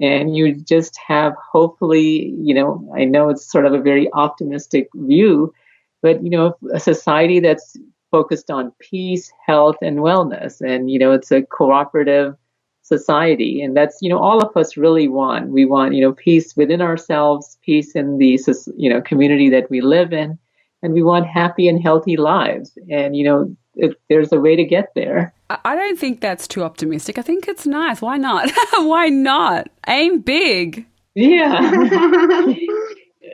[0.01, 4.87] And you just have hopefully, you know, I know it's sort of a very optimistic
[4.95, 5.53] view,
[6.01, 7.75] but, you know, a society that's
[8.09, 10.61] focused on peace, health, and wellness.
[10.61, 12.35] And, you know, it's a cooperative
[12.83, 13.61] society.
[13.61, 15.49] And that's, you know, all of us really want.
[15.49, 18.39] We want, you know, peace within ourselves, peace in the,
[18.77, 20.39] you know, community that we live in
[20.85, 22.77] and we want happy and healthy lives.
[22.91, 25.33] And, you know, if there's a way to get there.
[25.49, 27.17] I don't think that's too optimistic.
[27.17, 28.01] I think it's nice.
[28.01, 28.51] Why not?
[28.73, 29.67] Why not?
[29.87, 30.85] Aim big.
[31.15, 31.71] Yeah.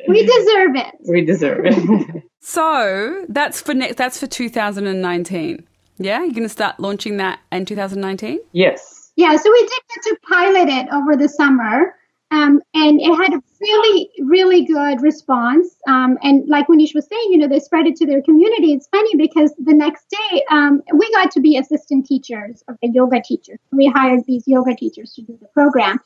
[0.08, 0.96] we deserve it.
[1.10, 2.24] We deserve it.
[2.40, 3.98] so that's for next.
[3.98, 5.68] That's for 2019.
[5.98, 8.40] Yeah, you're going to start launching that in 2019.
[8.54, 9.12] Yes.
[9.18, 9.36] Yeah.
[9.36, 11.96] So we did get to pilot it over the summer.
[12.32, 15.76] Um, and it had a really, really good response.
[15.86, 18.74] Um, and like Munish was saying, you know, they spread it to their community.
[18.74, 22.90] It's funny because the next day um, we got to be assistant teachers of the
[22.90, 23.60] yoga teachers.
[23.72, 26.00] We hired these yoga teachers to do the program.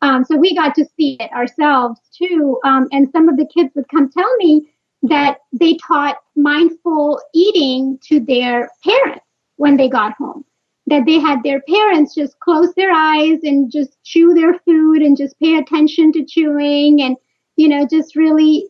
[0.00, 2.60] Um, so we got to see it ourselves too.
[2.64, 4.70] Um, and some of the kids would come tell me
[5.02, 9.24] that they taught mindful eating to their parents
[9.56, 10.44] when they got home
[10.86, 15.16] that they had their parents just close their eyes and just chew their food and
[15.16, 17.16] just pay attention to chewing and
[17.56, 18.68] you know just really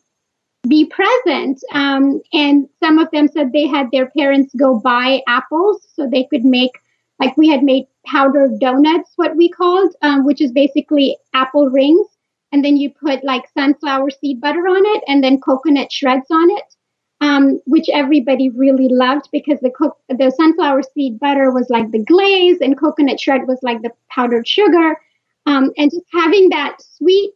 [0.68, 1.62] be present.
[1.72, 6.24] Um, and some of them said they had their parents go buy apples so they
[6.24, 6.72] could make
[7.20, 12.06] like we had made powdered donuts what we called um, which is basically apple rings.
[12.52, 16.50] And then you put like sunflower seed butter on it and then coconut shreds on
[16.50, 16.74] it
[17.20, 22.04] um, which everybody really loved because the co- the sunflower seed butter was like the
[22.04, 24.96] glaze and coconut shred was like the powdered sugar.
[25.46, 27.34] Um, and just having that sweet,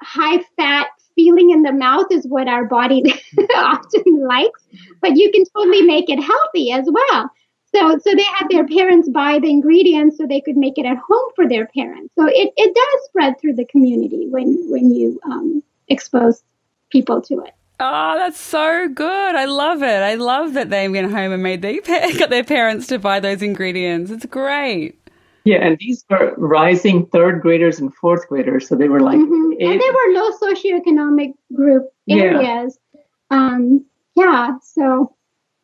[0.00, 3.02] high fat feeling in the mouth is what our body
[3.56, 4.66] often likes,
[5.00, 7.30] but you can totally make it healthy as well.
[7.74, 10.96] So, so they had their parents buy the ingredients so they could make it at
[10.96, 12.14] home for their parents.
[12.18, 16.42] So it, it does spread through the community when, when you um, expose
[16.90, 17.54] people to it.
[17.82, 19.34] Oh, that's so good.
[19.34, 20.02] I love it.
[20.02, 21.80] I love that they went home and made their
[22.18, 24.10] got their parents to buy those ingredients.
[24.10, 24.96] It's great.
[25.44, 29.52] Yeah, and these were rising third graders and fourth graders, so they were like, mm-hmm.
[29.58, 32.78] and they were low socioeconomic group areas.
[32.92, 33.00] Yeah.
[33.30, 35.16] Um, yeah, so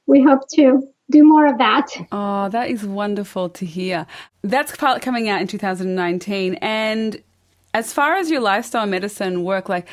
[0.07, 1.89] we hope to do more of that.
[2.11, 4.07] Oh, that is wonderful to hear.
[4.43, 6.55] That's coming out in 2019.
[6.55, 7.23] And
[7.75, 9.87] as far as your lifestyle medicine work, like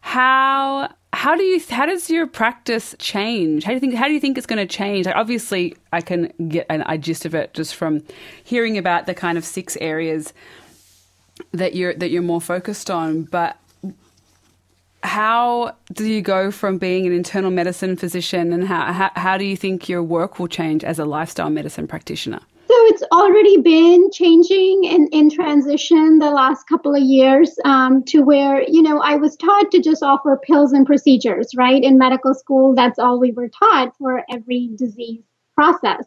[0.00, 3.64] how how do you how does your practice change?
[3.64, 5.06] How do you think how do you think it's going to change?
[5.06, 8.02] Like obviously, I can get an I gist of it just from
[8.44, 10.34] hearing about the kind of six areas
[11.52, 13.56] that you're that you're more focused on, but
[15.02, 19.44] how do you go from being an internal medicine physician and how, how, how do
[19.44, 22.40] you think your work will change as a lifestyle medicine practitioner?
[22.68, 28.22] So it's already been changing in, in transition the last couple of years um, to
[28.22, 31.80] where, you know, I was taught to just offer pills and procedures, right?
[31.80, 35.22] In medical school, that's all we were taught for every disease
[35.54, 36.04] process.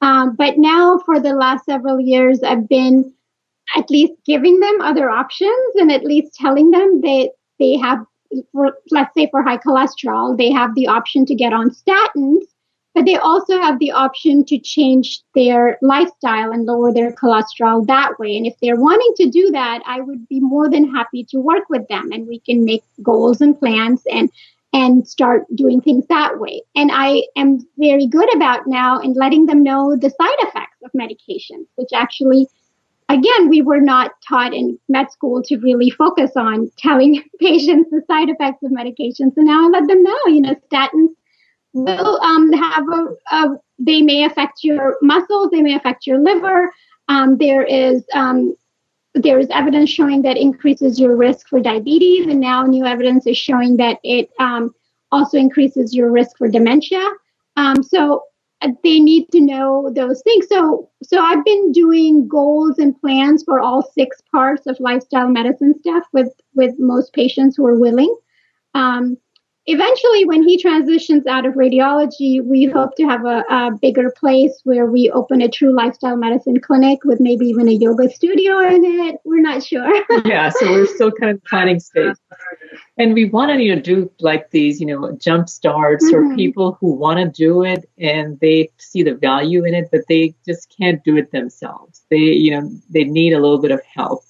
[0.00, 3.12] Um, but now for the last several years, I've been
[3.76, 7.30] at least giving them other options and at least telling them that
[7.60, 8.04] they have,
[8.50, 12.42] for, let's say for high cholesterol, they have the option to get on statins
[12.94, 18.18] but they also have the option to change their lifestyle and lower their cholesterol that
[18.18, 18.36] way.
[18.36, 21.68] And if they're wanting to do that, I would be more than happy to work
[21.68, 24.30] with them and we can make goals and plans and
[24.72, 26.62] and start doing things that way.
[26.76, 30.92] And I am very good about now in letting them know the side effects of
[30.92, 32.46] medications, which actually
[33.08, 38.02] again, we were not taught in med school to really focus on telling patients the
[38.06, 39.34] side effects of medications.
[39.34, 41.14] So now I let them know, you know, statins
[41.72, 43.06] will um, have a,
[43.36, 43.48] a,
[43.78, 46.72] they may affect your muscles, they may affect your liver.
[47.08, 48.54] Um, there is um,
[49.14, 53.36] there is evidence showing that increases your risk for diabetes, and now new evidence is
[53.36, 54.74] showing that it um,
[55.10, 57.04] also increases your risk for dementia.
[57.56, 58.22] Um, so
[58.62, 60.46] uh, they need to know those things.
[60.48, 65.74] So so I've been doing goals and plans for all six parts of lifestyle medicine
[65.78, 68.14] stuff with with most patients who are willing.
[69.72, 74.60] Eventually, when he transitions out of radiology, we hope to have a, a, bigger place
[74.64, 78.84] where we open a true lifestyle medicine clinic with maybe even a yoga studio in
[78.84, 79.20] it.
[79.24, 80.04] We're not sure.
[80.24, 82.16] yeah, so we're still kind of planning stage.
[82.98, 86.32] And we want to, you know, do like these, you know, jump starts mm-hmm.
[86.32, 90.00] or people who want to do it and they see the value in it, but
[90.08, 92.02] they just can't do it themselves.
[92.10, 94.24] They, you know, they need a little bit of help.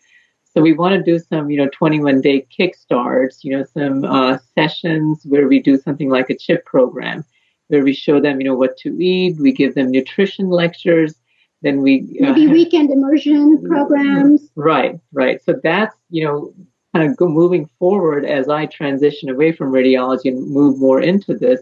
[0.52, 4.38] So we want to do some, you know, 21 day kickstarts, you know, some uh,
[4.54, 7.24] sessions where we do something like a CHIP program
[7.68, 9.38] where we show them, you know, what to eat.
[9.38, 11.14] We give them nutrition lectures.
[11.62, 14.50] Then we uh, maybe weekend immersion programs.
[14.56, 15.40] Right, right.
[15.44, 16.52] So that's, you know,
[16.94, 21.36] kind of go moving forward as I transition away from radiology and move more into
[21.36, 21.60] this.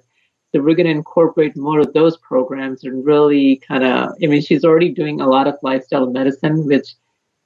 [0.51, 4.41] So we're going to incorporate more of those programs and really kind of, I mean,
[4.41, 6.95] she's already doing a lot of lifestyle medicine, which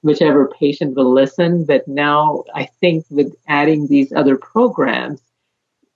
[0.03, 1.65] whichever patient will listen.
[1.65, 5.21] But now I think with adding these other programs,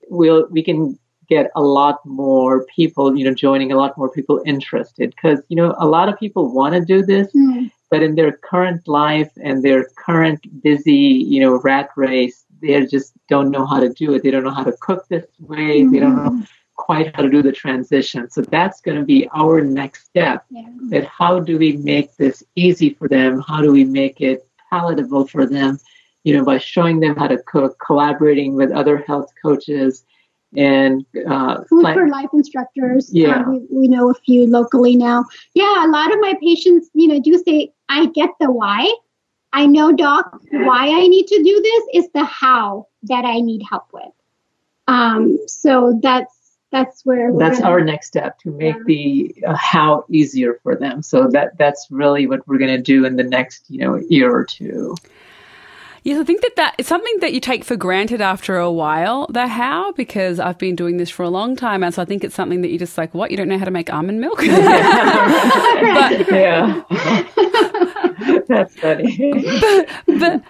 [0.10, 0.97] we'll, we can
[1.30, 5.12] get a lot more people, you know, joining, a lot more people interested.
[5.12, 7.70] Because, you know, a lot of people want to do this, mm.
[7.91, 13.14] but in their current life and their current busy, you know, rat race, they just
[13.28, 14.24] don't know how to do it.
[14.24, 15.82] They don't know how to cook this way.
[15.82, 15.91] Mm.
[15.91, 16.41] They don't know mm-hmm.
[16.78, 18.30] Quite how to do the transition.
[18.30, 20.45] So that's going to be our next step.
[20.49, 20.69] Yeah.
[20.89, 23.41] That how do we make this easy for them?
[23.45, 25.80] How do we make it palatable for them?
[26.23, 30.05] You know, by showing them how to cook, collaborating with other health coaches,
[30.55, 33.13] and uh, food for life instructors.
[33.13, 35.25] Yeah, um, we, we know a few locally now.
[35.53, 38.93] Yeah, a lot of my patients, you know, do say, "I get the why."
[39.53, 43.63] I know, doc, why I need to do this is the how that I need
[43.67, 44.11] help with.
[44.88, 46.36] Um, so that's
[46.72, 48.84] that's where that's gonna, our next step to make yeah.
[48.86, 51.01] the uh, how easier for them.
[51.01, 54.34] So that that's really what we're going to do in the next you know year
[54.34, 54.95] or two.
[56.03, 59.28] Yes, I think that that is something that you take for granted after a while,
[59.28, 61.84] the how, because I've been doing this for a long time.
[61.84, 63.30] And so I think it's something that you just like, what?
[63.30, 64.38] You don't know how to make almond milk?
[64.38, 64.47] but,
[66.32, 66.82] yeah.
[68.47, 69.18] That's funny.
[69.18, 70.43] but, but,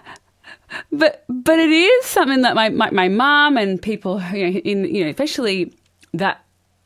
[0.91, 4.86] but, but it is something that my, my, my mom and people, you know, in,
[4.86, 5.74] you know, especially
[6.14, 6.43] that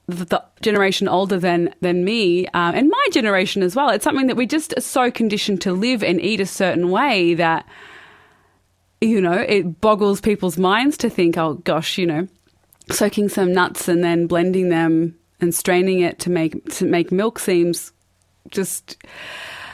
[0.08, 3.90] the generation older than than me um, and my generation as well.
[3.90, 7.34] It's something that we just are so conditioned to live and eat a certain way
[7.36, 7.66] that
[9.02, 12.28] you know, it boggles people's minds to think, oh gosh, you know,
[12.92, 17.40] soaking some nuts and then blending them and straining it to make to make milk
[17.40, 17.92] seems
[18.50, 19.04] just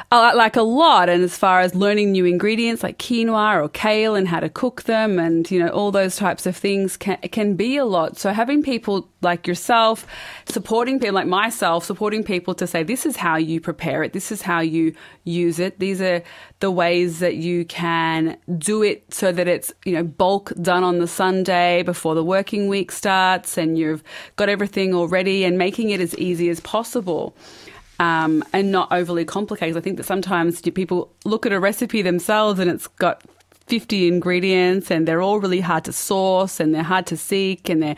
[0.09, 1.09] Oh, like a lot.
[1.09, 4.83] And as far as learning new ingredients like quinoa or kale and how to cook
[4.83, 8.17] them and, you know, all those types of things can, can be a lot.
[8.17, 10.07] So having people like yourself
[10.45, 14.13] supporting people like myself, supporting people to say, this is how you prepare it.
[14.13, 14.93] This is how you
[15.25, 15.77] use it.
[15.77, 16.23] These are
[16.61, 20.99] the ways that you can do it so that it's, you know, bulk done on
[20.99, 24.03] the Sunday before the working week starts and you've
[24.37, 27.35] got everything already and making it as easy as possible
[27.99, 29.77] um, and not overly complicated.
[29.77, 33.23] I think that sometimes people look at a recipe themselves and it's got
[33.67, 37.83] 50 ingredients and they're all really hard to source and they're hard to seek and
[37.83, 37.95] they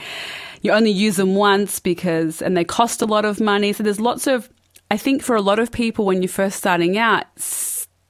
[0.62, 3.72] you only use them once because and they cost a lot of money.
[3.72, 4.50] So there's lots of
[4.92, 7.26] I think for a lot of people when you're first starting out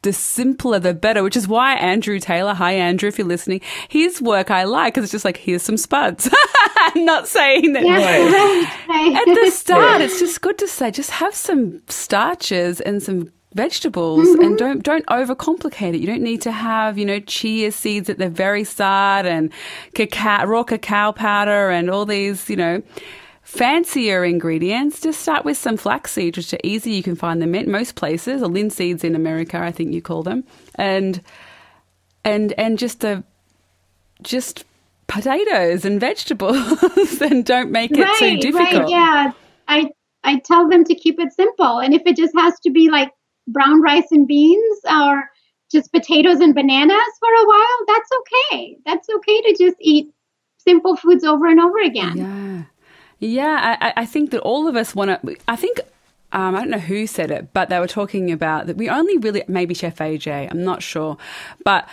[0.02, 4.22] the simpler the better, which is why Andrew Taylor, hi Andrew, if you're listening, his
[4.22, 6.30] work I like because it's just like, here's some spuds.
[6.78, 7.84] I'm not saying that.
[7.84, 13.32] Yeah, At the start, it's just good to say, just have some starches and some
[13.54, 14.43] vegetables mm-hmm.
[14.43, 16.00] and don't don't overcomplicate it.
[16.00, 19.52] You don't need to have, you know, chia seeds at the very start and
[19.95, 22.82] cacao raw cacao powder and all these, you know,
[23.50, 26.91] fancier ingredients, just start with some flaxseed, which are easy.
[26.91, 30.22] You can find them at most places, or linseeds in America, I think you call
[30.22, 30.43] them,
[30.76, 31.20] and
[32.24, 33.24] and and just a
[34.22, 34.66] just
[35.08, 36.84] potatoes and vegetables,
[37.22, 38.84] and don't make it right, too difficult.
[38.84, 39.32] Right, yeah,
[39.68, 39.89] I
[40.24, 43.10] I tell them to keep it simple, and if it just has to be like
[43.47, 45.24] brown rice and beans or
[45.72, 48.78] just potatoes and bananas for a while, that's okay.
[48.86, 50.14] That's okay to just eat
[50.60, 52.18] simple foods over and over again.
[52.18, 52.64] Yeah.
[53.20, 55.36] Yeah, I, I think that all of us want to.
[55.47, 55.82] I think
[56.32, 59.17] um, I don't know who said it, but they were talking about that we only
[59.17, 61.17] really, maybe Chef AJ, I'm not sure,
[61.63, 61.88] but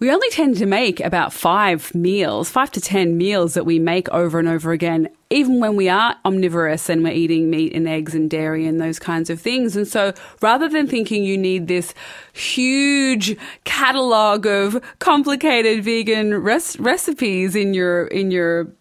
[0.00, 4.08] we only tend to make about five meals, five to 10 meals that we make
[4.08, 8.12] over and over again, even when we are omnivorous and we're eating meat and eggs
[8.12, 9.76] and dairy and those kinds of things.
[9.76, 11.94] And so rather than thinking you need this
[12.32, 18.72] huge catalog of complicated vegan res- recipes in your, in your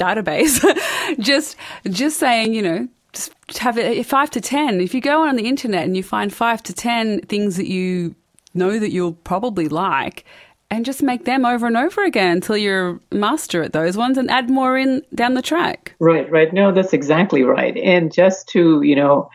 [0.00, 0.60] database.
[1.18, 1.56] just
[1.88, 4.80] just saying, you know, just have it eh, five to ten.
[4.80, 8.14] If you go on the internet and you find five to ten things that you
[8.54, 10.24] know that you'll probably like,
[10.70, 14.30] and just make them over and over again until you're master at those ones and
[14.30, 15.94] add more in down the track.
[15.98, 16.52] Right, right.
[16.52, 17.76] No, that's exactly right.
[17.76, 19.28] And just to, you know,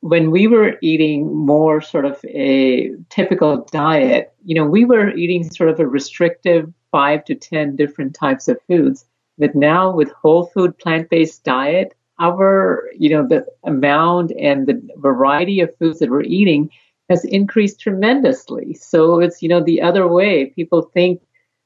[0.00, 5.48] when we were eating more sort of a typical diet, you know, we were eating
[5.50, 9.04] sort of a restrictive five to 10 different types of foods
[9.38, 15.60] that now with whole food plant-based diet, our, you know, the amount and the variety
[15.60, 16.70] of foods that we're eating
[17.10, 18.74] has increased tremendously.
[18.74, 20.46] So it's, you know, the other way.
[20.46, 21.20] People think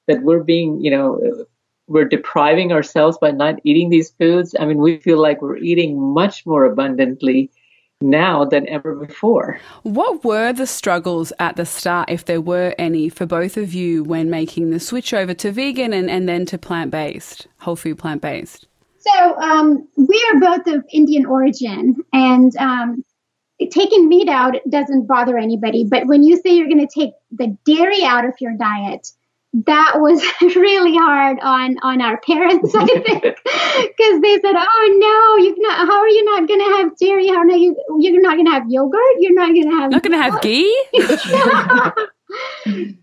[0.07, 1.45] that we're being, you know,
[1.87, 4.55] we're depriving ourselves by not eating these foods.
[4.59, 7.51] I mean, we feel like we're eating much more abundantly
[8.01, 9.61] now than ever before.
[9.83, 14.05] What were the struggles at the start, if there were any, for both of you
[14.05, 17.99] when making the switch over to vegan and, and then to plant based, whole food
[17.99, 18.67] plant based?
[18.99, 23.05] So, um, we are both of Indian origin, and um,
[23.71, 25.85] taking meat out doesn't bother anybody.
[25.89, 29.09] But when you say you're going to take the dairy out of your diet,
[29.67, 30.23] that was
[30.57, 33.25] really hard on on our parents i think
[33.79, 35.87] Cause they said, "Oh no, you not.
[35.87, 37.29] How are you not going to have dairy?
[37.29, 37.77] How are you?
[37.99, 39.17] You're not going to have yogurt.
[39.19, 39.91] You're not going to have.
[39.91, 40.85] Not going to have ghee.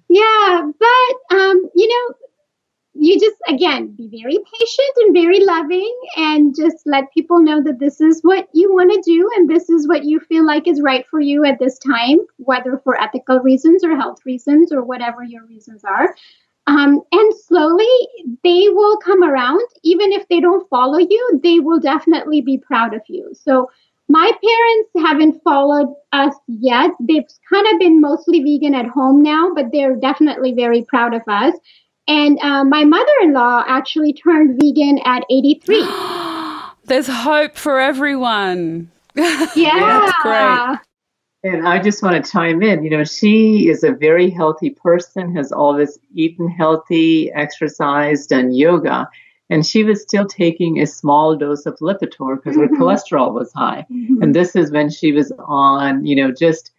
[0.09, 2.13] yeah, but um, you know,
[2.97, 7.79] you just again be very patient and very loving and just let people know that
[7.79, 10.81] this is what you want to do and this is what you feel like is
[10.81, 15.23] right for you at this time whether for ethical reasons or health reasons or whatever
[15.23, 16.15] your reasons are.
[16.67, 17.85] Um, and slowly
[18.43, 19.61] they will come around.
[19.83, 23.29] Even if they don't follow you they will definitely be proud of you.
[23.33, 23.69] So
[24.07, 26.91] my parents haven't followed us yet.
[26.99, 31.23] They've kind of been mostly vegan at home now but they're definitely very proud of
[31.27, 31.55] us
[32.07, 35.81] and uh, my mother in law actually turned vegan at 83.
[36.85, 38.91] There's hope for everyone.
[39.55, 40.11] Yeah.
[40.11, 40.79] That's great.
[41.45, 42.83] And I just want to chime in.
[42.83, 49.07] You know, she is a very healthy person, has always eaten healthy, exercised, done yoga.
[49.49, 52.75] And she was still taking a small dose of Lipitor because mm-hmm.
[52.75, 53.85] her cholesterol was high.
[53.91, 54.23] Mm-hmm.
[54.23, 56.71] And this is when she was on, you know, just,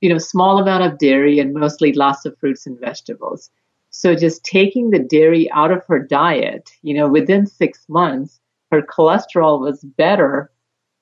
[0.00, 3.50] you know, small amount of dairy and mostly lots of fruits and vegetables.
[3.92, 8.40] So just taking the dairy out of her diet, you know, within six months,
[8.70, 10.50] her cholesterol was better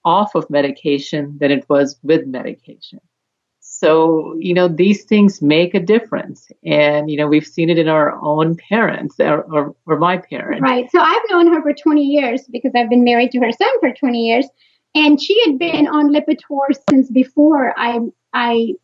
[0.05, 3.01] off of medication than it was with medication.
[3.61, 6.51] So, you know, these things make a difference.
[6.65, 10.61] And, you know, we've seen it in our own parents or, or, or my parents.
[10.61, 10.91] Right.
[10.91, 13.93] So I've known her for 20 years because I've been married to her son for
[13.93, 14.49] 20 years.
[14.97, 18.01] And she had been on Lipitor since before I,
[18.35, 18.75] I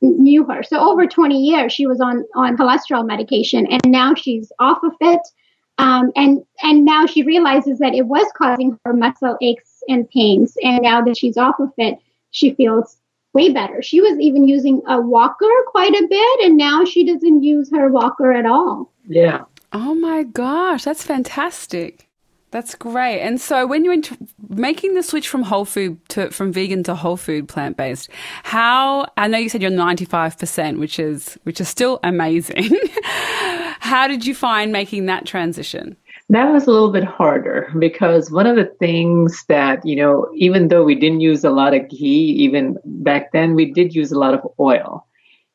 [0.00, 0.62] knew her.
[0.62, 4.92] So over 20 years, she was on on cholesterol medication, and now she's off of
[5.00, 5.20] it.
[5.78, 10.56] Um, and and now she realizes that it was causing her muscle aches and pains.
[10.62, 11.98] And now that she's off of it,
[12.30, 12.96] she feels
[13.32, 13.82] way better.
[13.82, 17.90] She was even using a walker quite a bit, and now she doesn't use her
[17.90, 18.92] walker at all.
[19.06, 19.44] Yeah.
[19.72, 22.05] Oh my gosh, that's fantastic.
[22.52, 23.20] That's great.
[23.20, 23.96] And so when you're
[24.48, 28.08] making the switch from whole food to from vegan to whole food plant based,
[28.44, 32.78] how I know you said you're 95%, which is which is still amazing.
[33.80, 35.96] how did you find making that transition?
[36.28, 40.68] That was a little bit harder because one of the things that, you know, even
[40.68, 44.18] though we didn't use a lot of ghee, even back then, we did use a
[44.18, 45.06] lot of oil.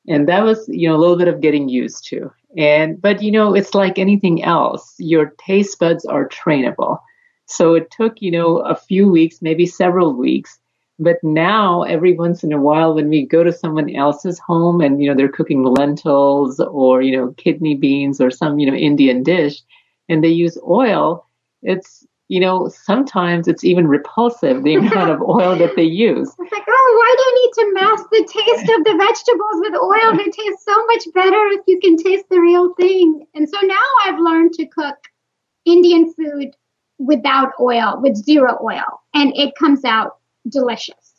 [0.08, 2.32] And that was, you know, a little bit of getting used to.
[2.58, 4.94] And, but you know, it's like anything else.
[4.98, 7.00] Your taste buds are trainable.
[7.46, 10.58] So it took, you know, a few weeks, maybe several weeks.
[11.00, 15.02] But now, every once in a while, when we go to someone else's home and,
[15.02, 19.24] you know, they're cooking lentils or, you know, kidney beans or some, you know, Indian
[19.24, 19.62] dish
[20.10, 21.26] and they use oil,
[21.64, 26.30] it's, you know, sometimes it's even repulsive the amount of oil that they use.
[26.30, 29.76] It's like, oh, why do you need to mask the taste of the vegetables with
[29.76, 30.16] oil?
[30.16, 33.28] They taste so much better if you can taste the real thing.
[33.36, 34.96] And so now I've learned to cook
[35.66, 36.56] Indian food
[37.00, 40.16] without oil, with zero oil, and it comes out
[40.48, 41.12] delicious.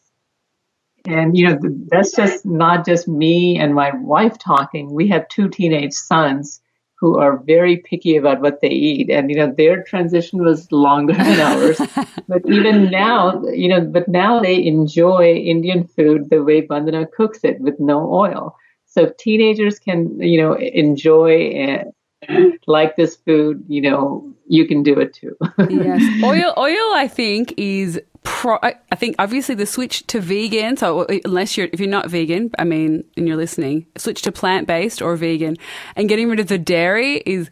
[1.05, 1.59] And you know,
[1.89, 4.91] that's just not just me and my wife talking.
[4.91, 6.63] We have two teenage sons
[7.03, 9.11] who are very picky about what they eat.
[9.11, 11.81] And, you know, their transition was longer than ours.
[12.29, 17.41] but even now, you know, but now they enjoy Indian food the way Bandana cooks
[17.43, 18.57] it with no oil.
[18.87, 21.93] So teenagers can, you know, enjoy and
[22.67, 25.37] like this food, you know, you can do it too.
[25.69, 26.03] yes.
[26.25, 30.77] Oil, oil, I think, is pro- I think obviously the switch to vegan.
[30.77, 34.33] So uh, unless you're if you're not vegan, I mean, and you're listening, switch to
[34.33, 35.57] plant based or vegan,
[35.97, 37.51] and getting rid of the dairy is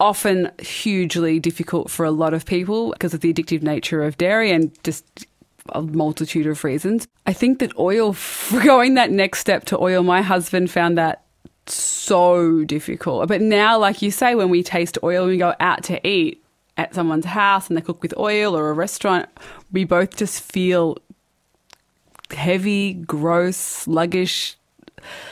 [0.00, 4.50] often hugely difficult for a lot of people because of the addictive nature of dairy
[4.50, 5.26] and just
[5.68, 7.06] a multitude of reasons.
[7.26, 8.16] I think that oil,
[8.64, 11.24] going that next step to oil, my husband found that
[11.72, 13.28] so difficult.
[13.28, 16.42] But now, like you say, when we taste oil, we go out to eat
[16.76, 19.28] at someone's house and they cook with oil or a restaurant,
[19.70, 20.98] we both just feel
[22.30, 24.56] heavy, gross, sluggish.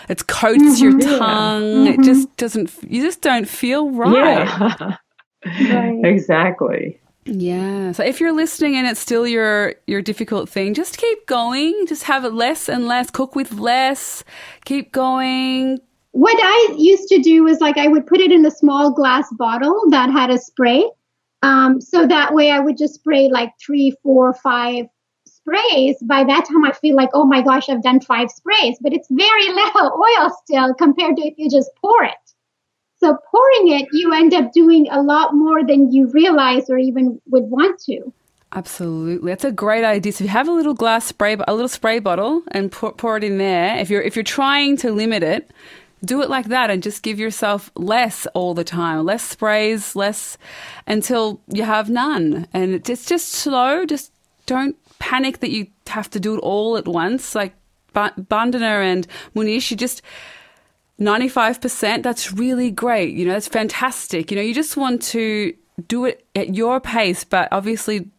[0.08, 1.62] It coats mm-hmm, your tongue.
[1.62, 2.00] Mm-hmm.
[2.00, 4.46] It just doesn't, you just don't feel right.
[4.46, 4.96] Yeah.
[5.74, 6.04] right.
[6.04, 7.00] Exactly.
[7.24, 7.92] Yeah.
[7.92, 11.86] So if you're listening and it's still your your difficult thing, just keep going.
[11.86, 13.10] Just have it less and less.
[13.10, 14.24] Cook with less.
[14.64, 15.78] Keep going.
[16.12, 19.28] What I used to do was like I would put it in a small glass
[19.32, 20.90] bottle that had a spray
[21.42, 24.86] um, so that way I would just spray like three, four, five
[25.26, 25.96] sprays.
[26.02, 29.08] By that time, I feel like, oh my gosh, I've done five sprays, but it's
[29.10, 32.14] very little oil still compared to if you just pour it.
[32.98, 37.20] So pouring it, you end up doing a lot more than you realize or even
[37.30, 38.12] would want to.
[38.52, 40.12] Absolutely, that's a great idea.
[40.12, 43.16] So if you have a little glass spray, a little spray bottle, and pour, pour
[43.16, 43.78] it in there.
[43.78, 45.50] If you're if you're trying to limit it,
[46.04, 50.38] do it like that and just give yourself less all the time, less sprays, less
[50.86, 52.46] until you have none.
[52.52, 53.84] And it's just slow.
[53.84, 54.12] Just
[54.46, 57.34] don't panic that you have to do it all at once.
[57.34, 57.54] Like
[57.92, 60.02] Bandana and Munish, you just
[61.00, 63.14] 95%, that's really great.
[63.14, 64.30] You know, that's fantastic.
[64.30, 65.54] You know, you just want to
[65.88, 68.10] do it at your pace, but obviously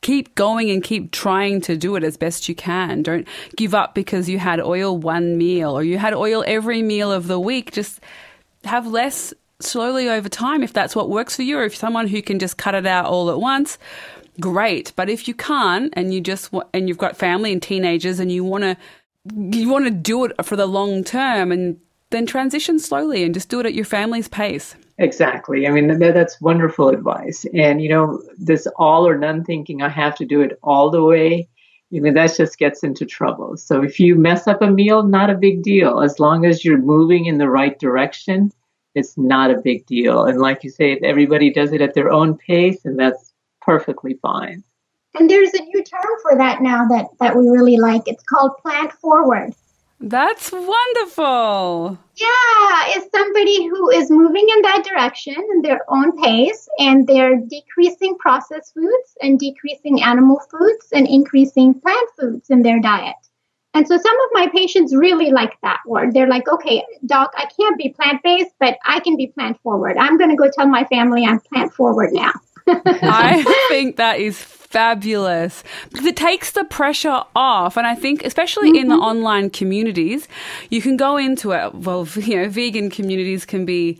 [0.00, 3.02] keep going and keep trying to do it as best you can.
[3.02, 3.26] Don't
[3.56, 7.26] give up because you had oil one meal or you had oil every meal of
[7.26, 7.72] the week.
[7.72, 8.00] Just
[8.64, 12.22] have less slowly over time if that's what works for you or if someone who
[12.22, 13.76] can just cut it out all at once
[14.40, 18.30] great but if you can't and you just and you've got family and teenagers and
[18.30, 18.76] you want to
[19.34, 21.76] you want to do it for the long term and
[22.10, 25.66] then transition slowly and just do it at your family's pace Exactly.
[25.66, 27.46] I mean, that, that's wonderful advice.
[27.54, 31.04] And, you know, this all or none thinking, I have to do it all the
[31.04, 31.48] way,
[31.90, 33.56] you know, that just gets into trouble.
[33.56, 36.00] So if you mess up a meal, not a big deal.
[36.00, 38.50] As long as you're moving in the right direction,
[38.96, 40.24] it's not a big deal.
[40.24, 43.32] And like you say, if everybody does it at their own pace, and that's
[43.62, 44.64] perfectly fine.
[45.14, 48.02] And there's a new term for that now that, that we really like.
[48.06, 49.54] It's called plant forward.
[50.00, 51.98] That's wonderful.
[52.14, 57.36] Yeah, it's somebody who is moving in that direction in their own pace and they're
[57.36, 63.16] decreasing processed foods and decreasing animal foods and increasing plant foods in their diet.
[63.74, 66.14] And so some of my patients really like that word.
[66.14, 69.96] They're like, okay, doc, I can't be plant based, but I can be plant forward.
[69.98, 72.32] I'm going to go tell my family I'm plant forward now.
[72.66, 77.76] I think that is fabulous because it takes the pressure off.
[77.76, 78.82] And I think, especially mm-hmm.
[78.82, 79.04] in the mm-hmm.
[79.04, 80.28] online communities,
[80.70, 81.74] you can go into it.
[81.74, 83.98] Well, you know, vegan communities can be.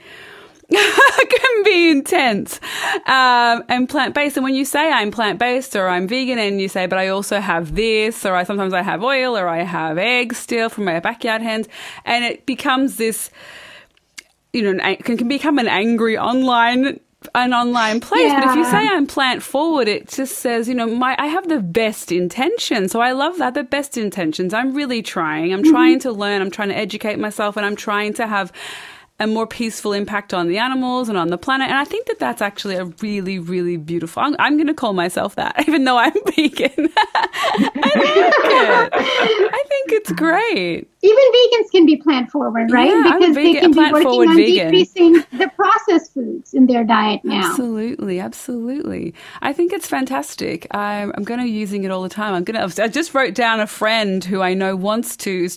[0.70, 2.60] can be intense
[3.06, 4.36] um, and plant based.
[4.36, 7.08] And when you say I'm plant based or I'm vegan, and you say, but I
[7.08, 10.84] also have this, or I sometimes I have oil, or I have eggs still from
[10.84, 11.68] my backyard hens,
[12.04, 13.30] and it becomes this,
[14.52, 17.00] you know, it can, can become an angry online
[17.34, 18.22] an online place.
[18.22, 18.40] Yeah.
[18.40, 21.48] But if you say I'm plant forward, it just says, you know, my I have
[21.48, 22.92] the best intentions.
[22.92, 24.54] So I love that the best intentions.
[24.54, 25.52] I'm really trying.
[25.52, 25.70] I'm mm-hmm.
[25.70, 26.40] trying to learn.
[26.40, 28.52] I'm trying to educate myself, and I'm trying to have
[29.20, 31.68] a more peaceful impact on the animals and on the planet.
[31.68, 34.22] And I think that that's actually a really, really beautiful.
[34.22, 36.70] I'm, I'm going to call myself that, even though I'm vegan.
[36.76, 39.50] I like it.
[39.52, 40.88] I think it's great.
[41.02, 42.88] Even vegans can be plant forward, right?
[42.88, 44.70] Yeah, because vegan, they can be working on vegan.
[44.70, 47.50] decreasing the processed foods in their diet now.
[47.50, 49.14] Absolutely, absolutely.
[49.42, 50.66] I think it's fantastic.
[50.72, 52.34] I'm, I'm going to be using it all the time.
[52.34, 52.82] I'm going to.
[52.82, 55.48] I just wrote down a friend who I know wants to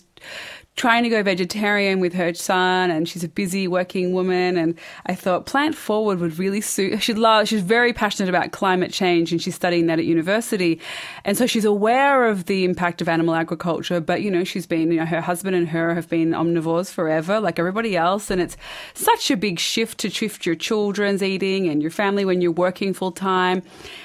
[0.78, 5.16] trying to go vegetarian with her son and she's a busy working woman and I
[5.16, 9.42] thought plant forward would really suit she'd love she's very passionate about climate change and
[9.42, 10.80] she's studying that at university.
[11.26, 14.92] And so she's aware of the impact of animal agriculture but you know she's been
[14.92, 18.56] you know her husband and her have been omnivores forever like everybody else and it's
[18.94, 22.94] such a big shift to shift your children's eating and your family when you're working
[22.94, 23.62] full time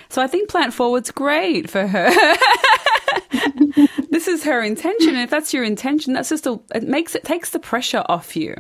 [0.09, 2.11] so I think plant forward's great for her
[4.17, 5.11] this is her intention.
[5.11, 8.35] And if that's your intention, that's just a, it makes it takes the pressure off
[8.35, 8.55] you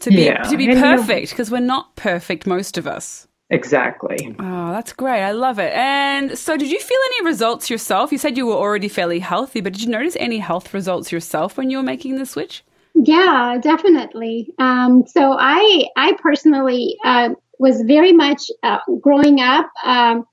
[0.00, 0.42] to be, yeah.
[0.44, 3.28] to be perfect because we're not perfect, most of us.
[3.50, 4.34] Exactly.
[4.38, 5.22] Oh, that's great.
[5.22, 5.74] I love it.
[5.74, 8.12] And so, did you feel any results yourself?
[8.12, 11.58] You said you were already fairly healthy, but did you notice any health results yourself
[11.58, 12.64] when you were making the switch?
[12.94, 14.54] Yeah, definitely.
[14.58, 19.68] Um, so, I I personally uh, was very much uh, growing up.
[19.84, 20.24] Um,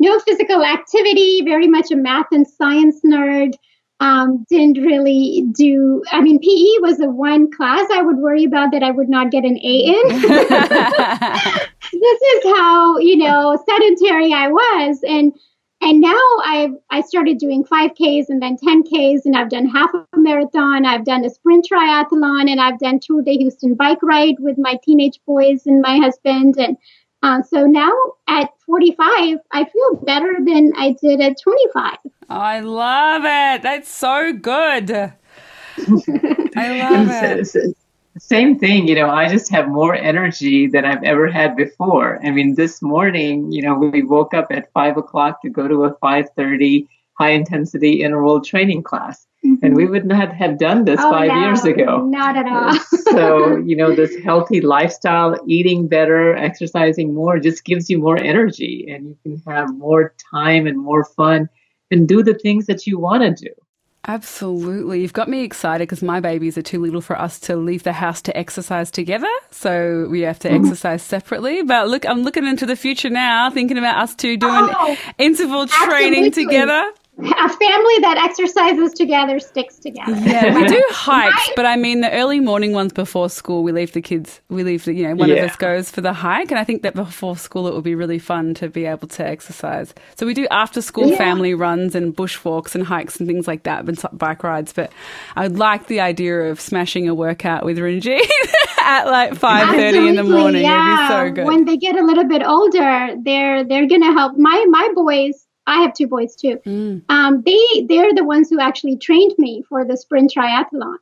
[0.00, 3.52] no physical activity, very much a math and science nerd.
[4.00, 8.72] Um, didn't really do, I mean, PE was the one class I would worry about
[8.72, 10.08] that I would not get an A in.
[11.92, 14.98] this is how, you know, sedentary I was.
[15.08, 15.32] And
[15.84, 20.06] and now I've I started doing 5Ks and then 10Ks and I've done half a
[20.16, 20.86] marathon.
[20.86, 24.78] I've done a sprint triathlon and I've done Tour de Houston bike ride with my
[24.82, 26.56] teenage boys and my husband.
[26.56, 26.78] And
[27.24, 27.90] uh, so now
[28.28, 31.96] at 45, I feel better than I did at 25.
[32.28, 33.62] I love it.
[33.62, 34.90] That's so good.
[34.90, 35.12] I
[36.78, 37.76] love it.
[38.18, 42.24] Same thing, you know, I just have more energy than I've ever had before.
[42.24, 45.84] I mean, this morning, you know, we woke up at five o'clock to go to
[45.84, 46.86] a 530
[47.18, 49.26] high intensity interval training class.
[49.44, 49.64] Mm-hmm.
[49.64, 52.06] And we would not have done this oh, five no, years ago.
[52.06, 52.78] Not at all.
[53.12, 58.86] so, you know, this healthy lifestyle, eating better, exercising more just gives you more energy
[58.88, 61.48] and you can have more time and more fun
[61.90, 63.54] and do the things that you want to do.
[64.06, 65.00] Absolutely.
[65.00, 67.92] You've got me excited because my babies are too little for us to leave the
[67.94, 69.30] house to exercise together.
[69.50, 70.64] So we have to mm-hmm.
[70.64, 71.62] exercise separately.
[71.62, 75.66] But look, I'm looking into the future now, thinking about us two doing oh, interval
[75.66, 76.84] training together.
[77.16, 80.12] A family that exercises together sticks together.
[80.16, 83.62] Yeah, we do hikes, but I mean the early morning ones before school.
[83.62, 84.40] We leave the kids.
[84.48, 85.36] We leave the you know one Yeah.
[85.36, 87.94] of us goes for the hike, and I think that before school it would be
[87.94, 89.94] really fun to be able to exercise.
[90.16, 91.16] So we do after school Yeah.
[91.18, 94.72] family runs and bushwalks and hikes and things like that, and bike rides.
[94.72, 94.90] But
[95.36, 98.28] I would like the idea of smashing a workout with Ranjit
[98.82, 100.62] at like five thirty in the Absolutely, morning.
[100.64, 101.22] Yeah.
[101.22, 101.46] It'd be so good.
[101.46, 104.36] When they get a little bit older, they're they're gonna help.
[104.36, 106.58] My my boys, I have two boys too.
[106.66, 107.02] Mm.
[107.08, 110.96] Um, they they're the ones who actually trained me for the sprint triathlon.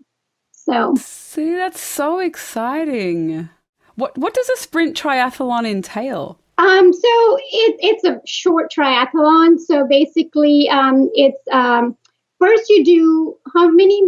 [0.53, 3.49] So See, that's so exciting.
[3.97, 6.39] What what does a sprint triathlon entail?
[6.59, 9.59] um, so it, it's a short triathlon.
[9.59, 11.97] So basically, um, it's um,
[12.39, 14.03] first you do how many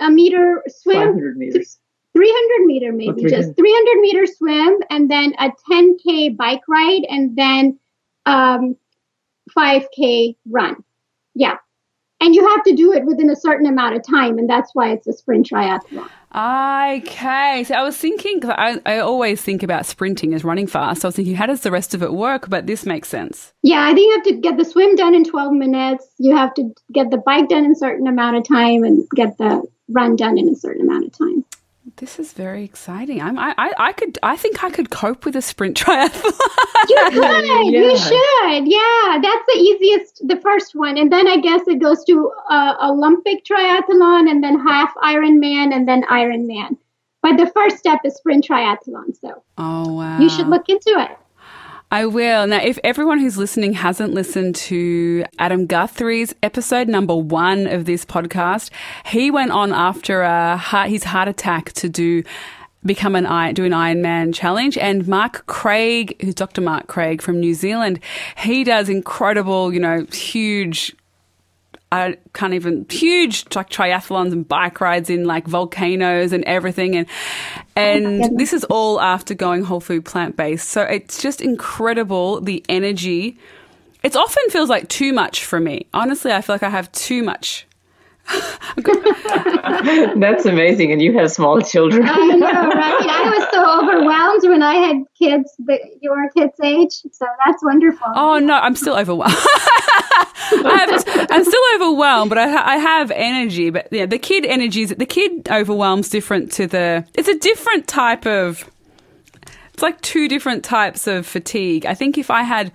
[0.00, 0.96] a meter swim?
[0.96, 1.78] 500 meters.
[2.16, 3.30] 300 meter maybe 300.
[3.30, 7.78] just 300 meter swim and then a 10k bike ride and then
[8.26, 8.76] um
[9.56, 10.76] 5k run
[11.34, 11.56] yeah
[12.22, 14.92] and you have to do it within a certain amount of time and that's why
[14.92, 20.32] it's a sprint triathlon Okay, so I was thinking, I, I always think about sprinting
[20.32, 21.04] as running fast.
[21.04, 22.48] I was thinking, how does the rest of it work?
[22.48, 23.52] But this makes sense.
[23.64, 26.54] yeah i think you have to get the swim done in 12 minutes you have
[26.54, 30.14] to get the bike done in a certain amount of time and get the run
[30.14, 31.44] done in a certain amount of time
[31.96, 33.20] This is very exciting.
[33.20, 36.32] I'm, I, I, I could, I think I could cope with a sprint triathlon.
[36.88, 38.68] You could, you should.
[38.68, 40.96] Yeah, that's the easiest, the first one.
[40.96, 45.86] And then I guess it goes to uh, Olympic triathlon and then half Ironman and
[45.86, 46.76] then Ironman.
[47.22, 49.14] But the first step is sprint triathlon.
[49.20, 50.18] So oh wow!
[50.18, 51.18] you should look into it.
[51.92, 52.46] I will.
[52.46, 58.04] Now, if everyone who's listening hasn't listened to Adam Guthrie's episode number one of this
[58.04, 58.70] podcast,
[59.06, 62.22] he went on after uh, a heart, his heart attack to do
[62.86, 63.24] become an
[63.54, 64.78] do an Ironman challenge.
[64.78, 66.60] And Mark Craig, who's Dr.
[66.60, 67.98] Mark Craig from New Zealand,
[68.38, 70.94] he does incredible, you know, huge
[71.92, 77.06] I can't even huge like triathlons and bike rides in like volcanoes and everything and
[77.74, 78.30] and oh goodness.
[78.36, 83.38] this is all after going whole food plant based so it's just incredible the energy.
[84.02, 85.86] It often feels like too much for me.
[85.92, 87.66] Honestly i feel like i have too much
[90.20, 90.92] That's amazing.
[90.92, 92.02] And you have small children.
[92.06, 93.06] I know, right?
[93.08, 96.92] I was so overwhelmed when I had kids that your kids' age.
[97.12, 98.06] So that's wonderful.
[98.14, 103.70] oh no i'm still overwhelmed I have, i'm still overwhelmed but I, I have energy
[103.70, 107.86] but yeah the kid energy is the kid overwhelms different to the it's a different
[107.86, 108.68] type of
[109.80, 111.86] it's like two different types of fatigue.
[111.86, 112.70] I think if I had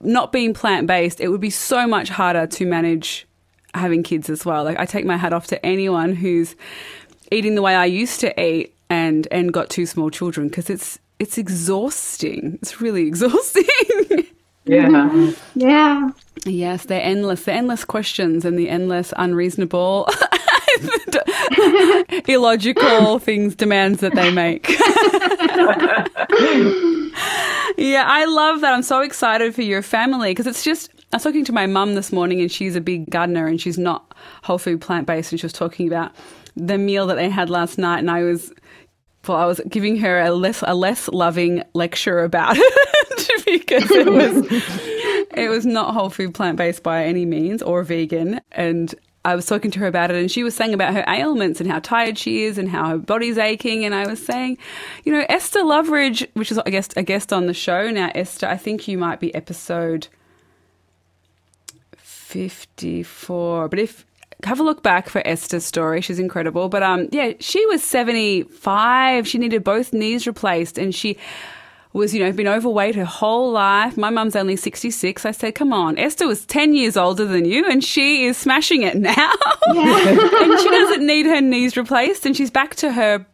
[0.00, 3.27] not been plant based, it would be so much harder to manage
[3.78, 4.64] having kids as well.
[4.64, 6.54] Like I take my hat off to anyone who's
[7.30, 10.98] eating the way I used to eat and and got two small children because it's
[11.18, 12.58] it's exhausting.
[12.62, 13.64] It's really exhausting.
[14.64, 15.32] yeah.
[15.54, 16.10] Yeah.
[16.44, 17.44] yes, they're endless.
[17.44, 20.08] The endless questions and the endless unreasonable.
[22.28, 24.68] illogical things demands that they make
[27.78, 31.22] yeah i love that i'm so excited for your family because it's just i was
[31.22, 34.58] talking to my mum this morning and she's a big gardener and she's not whole
[34.58, 36.12] food plant-based and she was talking about
[36.56, 38.52] the meal that they had last night and i was
[39.26, 44.10] well i was giving her a less a less loving lecture about it because it
[44.10, 44.46] was
[45.34, 48.94] it was not whole food plant-based by any means or vegan and
[49.24, 51.70] I was talking to her about it, and she was saying about her ailments and
[51.70, 53.84] how tired she is and how her body's aching.
[53.84, 54.56] And I was saying,
[55.04, 58.10] you know, Esther Loveridge, which is I guess a guest on the show now.
[58.14, 60.08] Esther, I think you might be episode
[62.28, 64.04] fifty-four, but if
[64.44, 66.68] have a look back for Esther's story, she's incredible.
[66.68, 69.26] But um, yeah, she was seventy-five.
[69.26, 71.16] She needed both knees replaced, and she
[71.92, 73.96] was, you know, been overweight her whole life.
[73.96, 75.24] My mum's only 66.
[75.24, 75.98] I said, come on.
[75.98, 79.32] Esther was 10 years older than you and she is smashing it now.
[79.66, 83.26] and she doesn't need her knees replaced and she's back to her,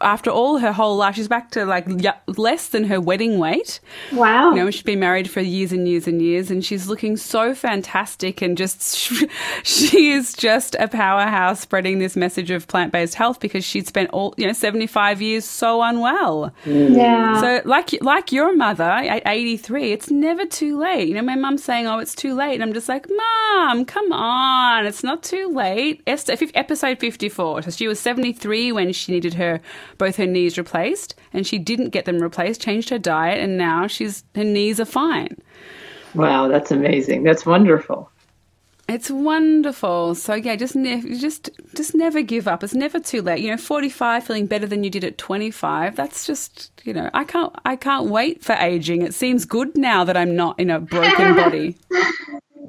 [0.00, 3.80] after all her whole life, she's back to like y- less than her wedding weight.
[4.12, 4.50] Wow.
[4.50, 7.54] You know, she's been married for years and years and years, and she's looking so
[7.54, 8.96] fantastic and just
[9.64, 14.10] she is just a powerhouse spreading this message of plant based health because she'd spent
[14.10, 16.52] all you know seventy five years so unwell.
[16.64, 16.96] Mm.
[16.96, 17.40] yeah.
[17.40, 21.08] So like like your mother at eighty three, it's never too late.
[21.08, 24.12] You know, my mum's saying, "Oh, it's too late," and I'm just like, "Mom, come
[24.12, 27.60] on, it's not too late." Esther, episode fifty four.
[27.62, 29.60] So she was seventy three when she needed her
[29.98, 32.60] both her knees replaced, and she didn't get them replaced.
[32.60, 35.36] Changed her diet, and now she's her knees are fine.
[36.14, 37.24] Wow, that's amazing.
[37.24, 38.10] That's wonderful.
[38.86, 40.14] It's wonderful.
[40.14, 42.62] So yeah, just ne- just just never give up.
[42.62, 43.40] It's never too late.
[43.40, 45.96] You know, 45 feeling better than you did at 25.
[45.96, 49.00] That's just, you know, I can't I can't wait for aging.
[49.00, 51.76] It seems good now that I'm not in a broken body.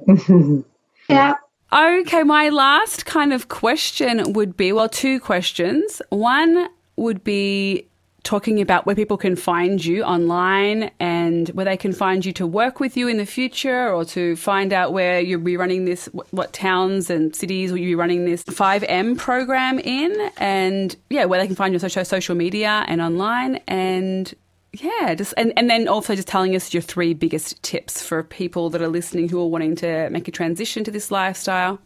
[1.07, 1.35] Yeah.
[1.71, 6.01] Okay, my last kind of question would be well, two questions.
[6.09, 7.87] One would be
[8.25, 12.45] talking about where people can find you online and where they can find you to
[12.45, 16.09] work with you in the future or to find out where you'll be running this,
[16.31, 21.39] what towns and cities will you be running this 5M program in, and yeah, where
[21.39, 23.57] they can find you on social, social media and online.
[23.67, 24.33] And
[24.73, 28.71] yeah, just and, and then also just telling us your three biggest tips for people
[28.71, 31.79] that are listening who are wanting to make a transition to this lifestyle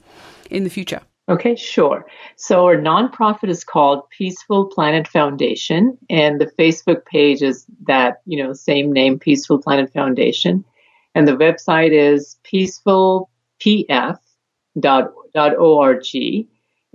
[0.50, 1.02] in the future.
[1.30, 2.08] Okay, sure.
[2.38, 8.42] So our nonprofit is called Peaceful Planet Foundation, and the Facebook page is that, you
[8.42, 10.66] know, same name, Peaceful Planet Foundation.
[11.14, 13.28] And the website is peacefulpf.org.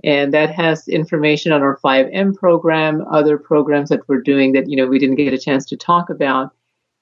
[0.03, 4.75] And that has information on our 5M program, other programs that we're doing that, you
[4.75, 6.51] know, we didn't get a chance to talk about.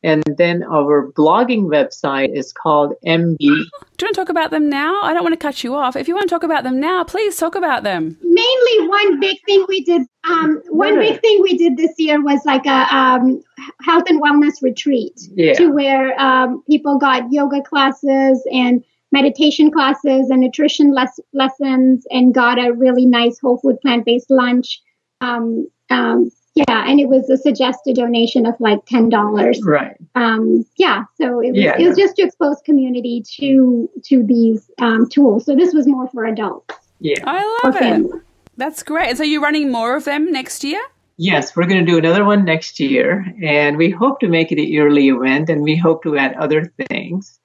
[0.04, 3.38] And then our blogging website is called MB.
[3.40, 5.02] Do you want to talk about them now?
[5.02, 5.96] I don't want to cut you off.
[5.96, 8.18] If you want to talk about them now, please talk about them.
[8.22, 10.02] Mainly, one big thing we did.
[10.26, 13.42] Um, one big thing we did this year was like a um,
[13.82, 15.54] health and wellness retreat, yeah.
[15.54, 18.84] to where um, people got yoga classes and
[19.14, 24.30] meditation classes and nutrition les- lessons, and got a really nice whole food plant based
[24.30, 24.82] lunch.
[25.22, 29.60] Um, um, yeah, and it was a suggested donation of like ten dollars.
[29.64, 29.96] Right.
[30.14, 34.70] Um, yeah, so it was Yeah, it was just to expose community to to these
[34.80, 35.46] um, tools.
[35.46, 36.76] So this was more for adults.
[37.00, 37.24] Yeah.
[37.26, 37.80] I love it.
[37.80, 38.20] family.
[38.56, 39.18] That's great.
[39.18, 40.82] So you're running more of them next year?
[41.18, 44.60] Yes, we're going to do another one next year, and we hope to make it
[44.60, 47.40] a yearly event, and we hope to add other things.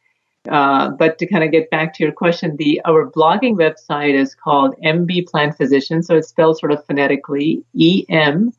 [0.49, 4.35] Uh, but to kind of get back to your question, the our blogging website is
[4.35, 8.53] called MB Plant Physician, so it's spelled sort of phonetically E M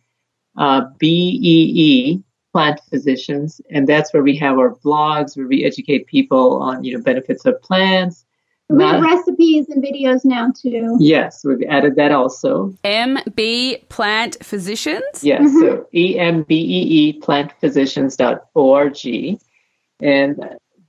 [0.59, 1.55] uh, B E
[1.87, 2.21] E
[2.53, 6.95] Plant Physicians, and that's where we have our blogs where we educate people on you
[6.95, 8.25] know benefits of plants.
[8.71, 10.95] We have Not- recipes and videos now too.
[10.99, 12.71] yes, we've added that also.
[12.83, 15.23] MB Plant Physicians.
[15.23, 15.59] Yes, Mm-hmm.
[15.59, 19.39] so E M B E E plantphysicians.org.
[20.01, 20.39] And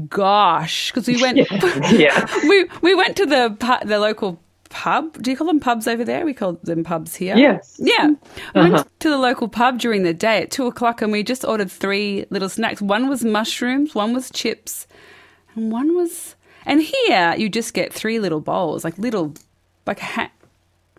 [0.09, 1.39] gosh because we went
[1.93, 2.27] yeah.
[2.49, 4.39] we we went to the pu- the local
[4.71, 7.77] pub do you call them pubs over there we call them pubs here Yes.
[7.83, 8.09] yeah.
[8.55, 8.85] We went Uh-huh.
[8.99, 12.27] to the local pub during the day at two o'clock and we just ordered three
[12.29, 12.83] little snacks.
[12.83, 14.87] One was mushrooms, one was chips,
[15.55, 16.35] and one was.
[16.67, 19.33] And here you just get three little bowls, like little,
[19.87, 20.31] like a ha-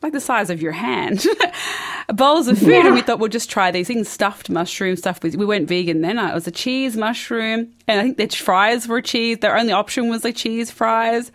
[0.02, 1.26] like the size of your hand,
[2.14, 2.86] bowls of food.
[2.86, 5.22] And we thought we'll just try these things stuffed mushroom stuff.
[5.24, 6.18] with We went vegan then.
[6.20, 9.39] It was a cheese mushroom, and I think their fries were cheese.
[9.39, 11.32] Their only option was like cheese fries.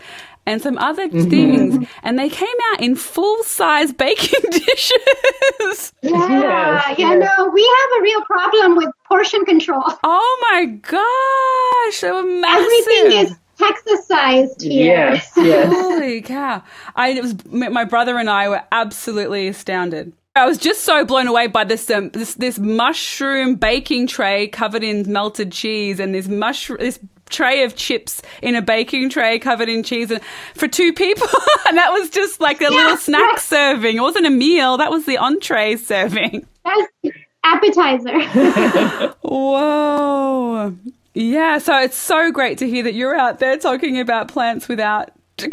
[0.47, 1.31] And some other mm-hmm.
[1.31, 5.95] things, and they came out in full size baking dishes.
[6.03, 7.31] Yeah, Yes, yeah, yes.
[7.39, 9.83] no, we have a real problem with portion control.
[10.03, 12.63] Oh my gosh, they were massive.
[12.63, 15.15] Everything is Texas sized here.
[15.15, 15.73] Yes, yes.
[15.73, 16.63] Holy cow!
[16.97, 20.13] I it was my brother and I were absolutely astounded.
[20.37, 24.83] I was just so blown away by this um, this this mushroom baking tray covered
[24.83, 26.99] in melted cheese and this mushroom this
[27.31, 30.21] tray of chips in a baking tray covered in cheese and
[30.55, 31.29] for two people
[31.69, 33.39] and that was just like a little snack right.
[33.39, 33.97] serving.
[33.97, 34.77] It wasn't a meal.
[34.77, 36.47] That was the entree serving.
[36.65, 37.13] That's the
[37.45, 39.15] appetizer.
[39.23, 40.77] Whoa.
[41.15, 45.11] Yeah, so it's so great to hear that you're out there talking about plants without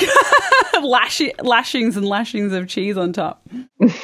[0.82, 3.48] lash- lashings and lashings of cheese on top.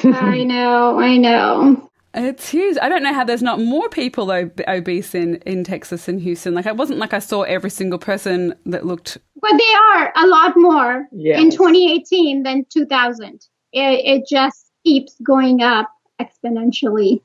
[0.04, 1.90] I know, I know.
[2.14, 2.78] It's huge.
[2.80, 6.54] I don't know how there's not more people ob- obese in, in Texas and Houston.
[6.54, 9.18] Like, it wasn't like I saw every single person that looked.
[9.40, 11.40] But they are a lot more Yes.
[11.40, 13.34] in 2018 than 2000.
[13.34, 13.40] It,
[13.72, 15.88] it just keeps going up
[16.20, 17.20] exponentially.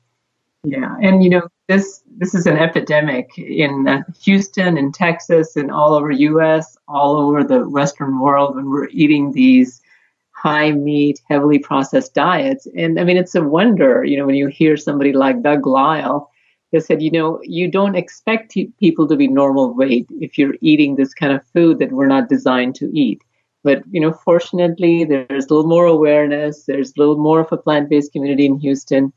[0.64, 5.70] Yeah, and you know this this is an epidemic in uh, Houston, in Texas, and
[5.70, 9.82] all over U.S., all over the Western world when we're eating these
[10.32, 12.66] high meat, heavily processed diets.
[12.76, 16.30] And I mean, it's a wonder, you know, when you hear somebody like Doug Lisle,
[16.72, 20.96] they said, you know, you don't expect people to be normal weight if you're eating
[20.96, 23.22] this kind of food that we're not designed to eat.
[23.64, 26.64] But you know, fortunately, there's a little more awareness.
[26.64, 29.12] There's a little more of a plant-based community in Houston.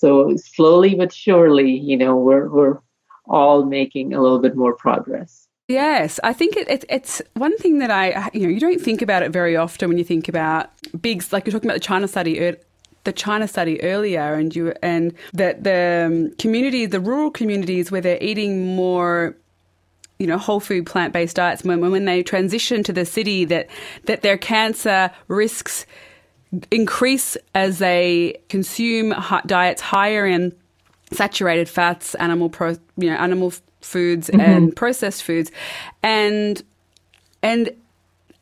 [0.00, 2.78] So slowly but surely, you know, we're we're
[3.26, 5.46] all making a little bit more progress.
[5.68, 9.02] Yes, I think it, it, it's one thing that I, you know, you don't think
[9.02, 10.70] about it very often when you think about
[11.00, 12.58] big, like you're talking about the China study, ear-
[13.04, 18.00] the China study earlier, and you and that the um, community, the rural communities where
[18.00, 19.36] they're eating more
[20.18, 23.68] you know whole food plant based diets when when they transition to the city that
[24.06, 25.84] that their cancer risks
[26.70, 29.14] increase as they consume
[29.46, 30.54] diets higher in
[31.12, 34.40] saturated fats, animal pro, you know animal foods mm-hmm.
[34.40, 35.50] and processed foods,
[36.02, 36.62] and
[37.42, 37.70] and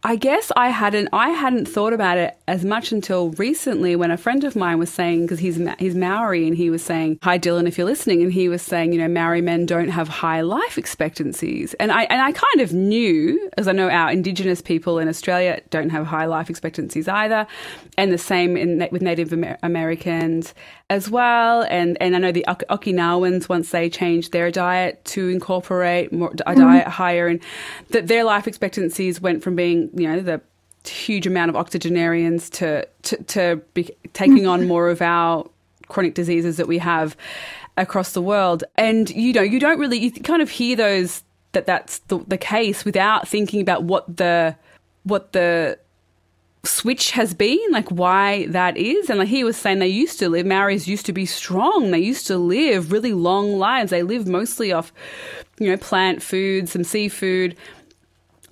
[0.05, 4.17] I guess I hadn't I hadn't thought about it as much until recently when a
[4.17, 7.67] friend of mine was saying because he's he's Maori and he was saying hi Dylan
[7.67, 10.79] if you're listening and he was saying you know Maori men don't have high life
[10.79, 11.75] expectancies.
[11.75, 15.61] And I and I kind of knew as I know our Indigenous people in Australia
[15.71, 17.45] don't have high life expectancies either
[17.97, 20.55] and the same in, with Native Amer- Americans
[20.91, 21.63] as well.
[21.63, 26.31] And and I know the ok- Okinawans once they changed their diet to incorporate more
[26.31, 26.61] a mm-hmm.
[26.61, 27.41] diet higher and
[27.91, 30.41] that their life expectancies went from being you know the
[30.89, 34.69] huge amount of octogenarians to to, to be taking on mm-hmm.
[34.69, 35.49] more of our
[35.89, 37.17] chronic diseases that we have
[37.77, 38.65] across the world.
[38.77, 41.23] And you know you don't really you kind of hear those
[41.53, 44.57] that that's the, the case without thinking about what the
[45.05, 45.79] what the
[46.65, 49.11] switch has been, like why that is.
[49.11, 51.91] And like he was saying, they used to live, Maoris used to be strong.
[51.91, 53.91] They used to live really long lives.
[53.91, 54.93] They lived mostly off,
[55.59, 57.57] you know, plant foods, some seafood,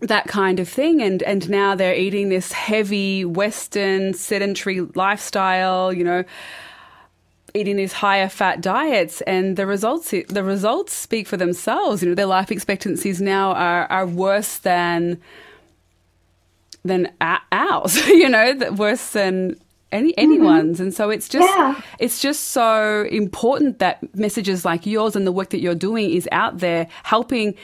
[0.00, 1.02] that kind of thing.
[1.02, 6.24] And, and now they're eating this heavy Western sedentary lifestyle, you know,
[7.54, 12.14] eating these higher fat diets and the results the results speak for themselves you know
[12.14, 15.18] their life expectancies now are are worse than
[16.86, 17.12] than
[17.52, 19.56] ours, you know, that worse than
[19.92, 20.20] any mm-hmm.
[20.20, 20.80] anyone's.
[20.80, 21.80] And so it's just Yeah.
[21.98, 26.28] it's just so important that messages like yours and the work that you're doing is
[26.32, 27.54] out there helping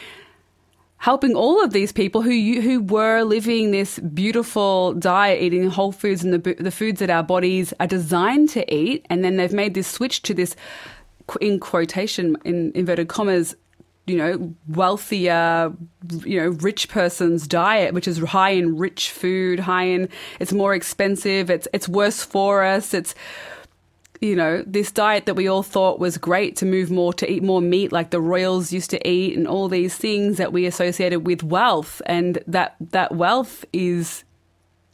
[1.03, 5.91] helping all of these people who you, who were living this beautiful diet, eating whole
[5.91, 9.53] foods and the the foods that our bodies are designed to eat, and then they've
[9.53, 10.55] made this switch to this,
[11.41, 13.57] in quotation in inverted commas,
[14.07, 15.73] you know, wealthier,
[16.25, 20.09] you know, rich person's diet, which is high in rich food, high in
[20.41, 23.15] it's more expensive, it's it's worse for us, it's
[24.21, 27.43] you know, this diet that we all thought was great to move more to eat
[27.43, 31.27] more meat like the royals used to eat and all these things that we associated
[31.27, 34.23] with wealth and that that wealth is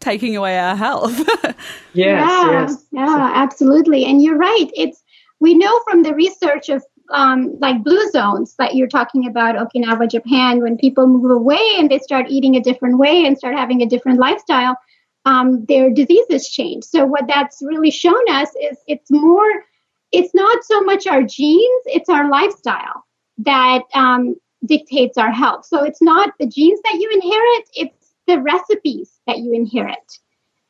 [0.00, 1.16] taking away our health.
[1.94, 2.84] Yes, yeah, yes.
[2.92, 4.04] yeah, absolutely.
[4.04, 4.70] And you're right.
[4.76, 5.02] It's
[5.40, 10.10] we know from the research of um, like blue zones that you're talking about Okinawa,
[10.10, 13.82] Japan, when people move away and they start eating a different way and start having
[13.82, 14.76] a different lifestyle,
[15.24, 16.84] um, their diseases change.
[16.84, 19.64] So what that's really shown us is it's more,
[20.12, 23.04] it's not so much our genes, it's our lifestyle
[23.38, 25.64] that um, dictates our health.
[25.66, 30.18] So it's not the genes that you inherit, it's the recipes that you inherit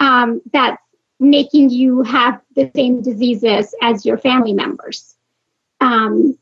[0.01, 0.83] um, that's
[1.21, 5.17] making you have the same diseases as your family members.
[5.81, 6.39] Um,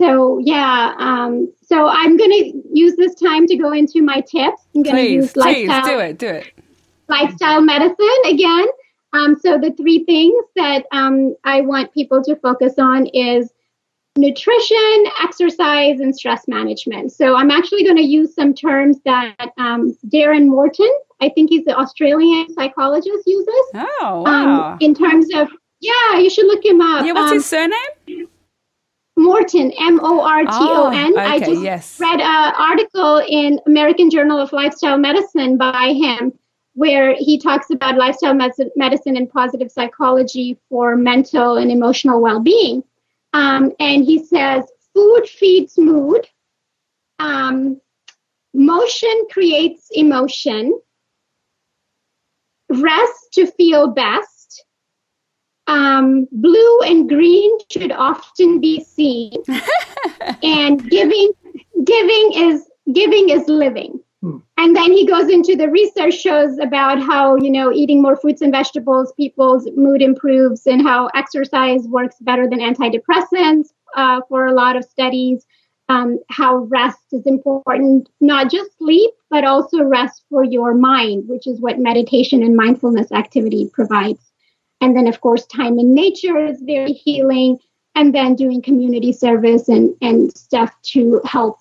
[0.00, 4.62] so yeah, um, so I'm going to use this time to go into my tips.
[4.74, 6.52] I'm going to please, use please lifestyle, do it, do it.
[7.08, 8.66] lifestyle medicine again.
[9.12, 13.50] Um, so the three things that um, I want people to focus on is
[14.16, 17.12] nutrition, exercise, and stress management.
[17.12, 21.64] So I'm actually going to use some terms that um, Darren Morton, I think he's
[21.64, 24.72] the Australian psychologist, uses Oh, wow.
[24.72, 25.48] um, in terms of
[25.80, 27.04] yeah, you should look him up.
[27.04, 28.28] yeah, what's Um, his surname?
[29.24, 31.14] Morton, M O R T O N.
[31.16, 31.98] Oh, I just yes.
[31.98, 36.32] read an article in American Journal of Lifestyle Medicine by him
[36.74, 42.82] where he talks about lifestyle medicine and positive psychology for mental and emotional well being.
[43.32, 46.28] Um, and he says food feeds mood,
[47.18, 47.80] um,
[48.52, 50.78] motion creates emotion,
[52.68, 54.33] rest to feel best,
[55.66, 59.32] um, blue and green should often be seen,
[60.42, 61.32] and giving
[61.84, 64.00] giving is giving is living.
[64.20, 64.38] Hmm.
[64.58, 68.42] And then he goes into the research shows about how you know eating more fruits
[68.42, 74.52] and vegetables, people's mood improves, and how exercise works better than antidepressants uh, for a
[74.52, 75.46] lot of studies.
[75.90, 81.46] Um, how rest is important, not just sleep, but also rest for your mind, which
[81.46, 84.32] is what meditation and mindfulness activity provides.
[84.80, 87.58] And then, of course, time in nature is very healing.
[87.96, 91.58] And then doing community service and, and stuff to help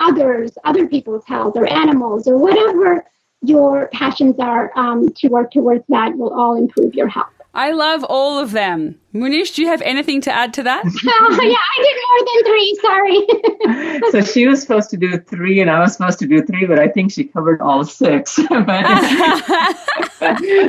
[0.00, 3.04] others, other people's health or animals or whatever
[3.42, 7.32] your passions are um, to work towards that will all improve your health.
[7.54, 8.98] I love all of them.
[9.14, 10.84] Munish, do you have anything to add to that?
[10.86, 12.78] oh, yeah, I did more than three.
[12.80, 14.10] Sorry.
[14.10, 16.78] so she was supposed to do three, and I was supposed to do three, but
[16.78, 18.38] I think she covered all six.
[18.48, 18.78] but,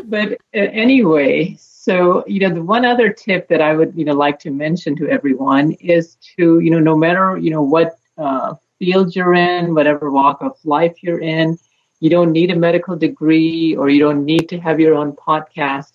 [0.09, 4.39] but anyway, so, you know, the one other tip that I would, you know, like
[4.39, 9.15] to mention to everyone is to, you know, no matter, you know, what uh, field
[9.15, 11.57] you're in, whatever walk of life you're in,
[12.01, 15.93] you don't need a medical degree or you don't need to have your own podcast.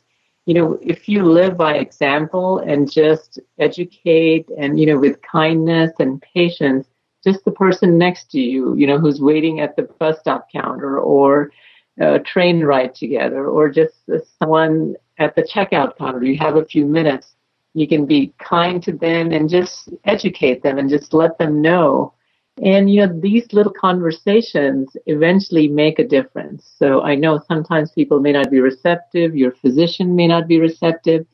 [0.48, 5.92] You know, if you live by example and just educate and, you know, with kindness
[5.98, 6.86] and patience,
[7.22, 10.98] just the person next to you, you know, who's waiting at the bus stop counter
[10.98, 11.52] or
[12.00, 13.94] a train ride together or just
[14.40, 16.24] someone at the checkout counter.
[16.24, 17.34] You have a few minutes.
[17.74, 22.14] You can be kind to them and just educate them and just let them know.
[22.62, 26.70] And, you know, these little conversations eventually make a difference.
[26.76, 31.26] So I know sometimes people may not be receptive, your physician may not be receptive,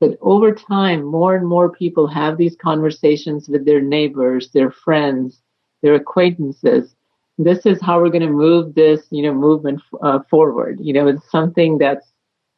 [0.00, 5.42] but over time, more and more people have these conversations with their neighbors, their friends,
[5.82, 6.94] their acquaintances.
[7.38, 10.78] This is how we're going to move this, you know, movement uh, forward.
[10.80, 12.12] You know, it's something that's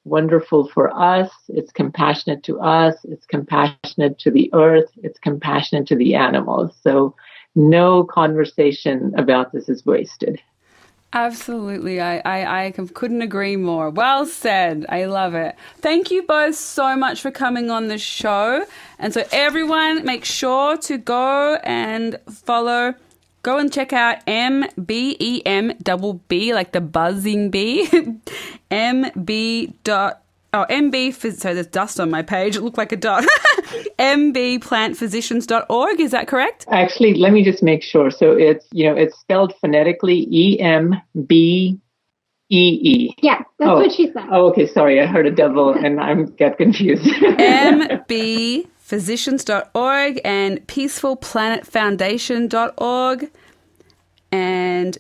[0.05, 1.31] wonderful for us.
[1.49, 2.97] It's compassionate to us.
[3.05, 4.91] It's compassionate to the earth.
[5.03, 6.77] It's compassionate to the animals.
[6.83, 7.15] So
[7.55, 10.41] no conversation about this is wasted.
[11.13, 12.01] Absolutely.
[12.01, 13.91] I, I, I couldn't agree more.
[13.91, 14.87] Well said.
[14.89, 15.57] I love it.
[15.79, 18.65] Thank you both so much for coming on the show.
[18.99, 22.95] And so, everyone, make sure to go and follow
[23.43, 27.89] go and check out M B E M double B, like the buzzing bee.
[28.71, 30.23] M B dot
[30.53, 32.57] Oh, MB, so there's dust on my page.
[32.57, 33.25] It looked like a dot.
[33.99, 36.67] mbplantphysicians.org, is that correct?
[36.71, 38.11] Actually, let me just make sure.
[38.11, 41.79] So it's, you know, it's spelled phonetically E M B
[42.51, 43.15] E E.
[43.23, 43.77] Yeah, that's oh.
[43.77, 44.27] what she said.
[44.31, 44.67] Oh, okay.
[44.67, 45.01] Sorry.
[45.01, 47.05] I heard a double and I'm get confused.
[47.05, 53.31] MB physicians.org and peacefulplanetfoundation.org.
[54.33, 54.99] And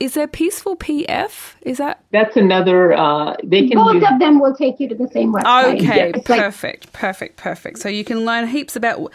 [0.00, 1.54] is there peaceful PF?
[1.62, 2.92] Is that that's another?
[2.92, 4.04] Uh, they can both use...
[4.10, 5.76] of them will take you to the same website.
[5.76, 6.92] Okay, perfect, like...
[6.92, 7.78] perfect, perfect.
[7.78, 9.12] So you can learn heaps about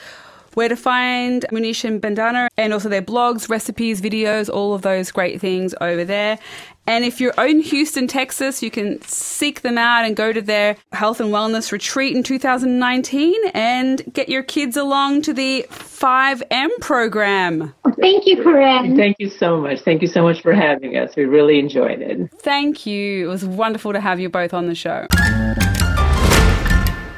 [0.53, 5.11] where to find Munish and Bandana and also their blogs, recipes, videos, all of those
[5.11, 6.39] great things over there.
[6.87, 10.77] And if you're in Houston, Texas, you can seek them out and go to their
[10.91, 17.73] health and wellness retreat in 2019 and get your kids along to the 5M program.
[17.99, 18.97] Thank you, Corinne.
[18.97, 19.81] Thank you so much.
[19.81, 21.15] Thank you so much for having us.
[21.15, 22.31] We really enjoyed it.
[22.39, 23.25] Thank you.
[23.25, 25.05] It was wonderful to have you both on the show.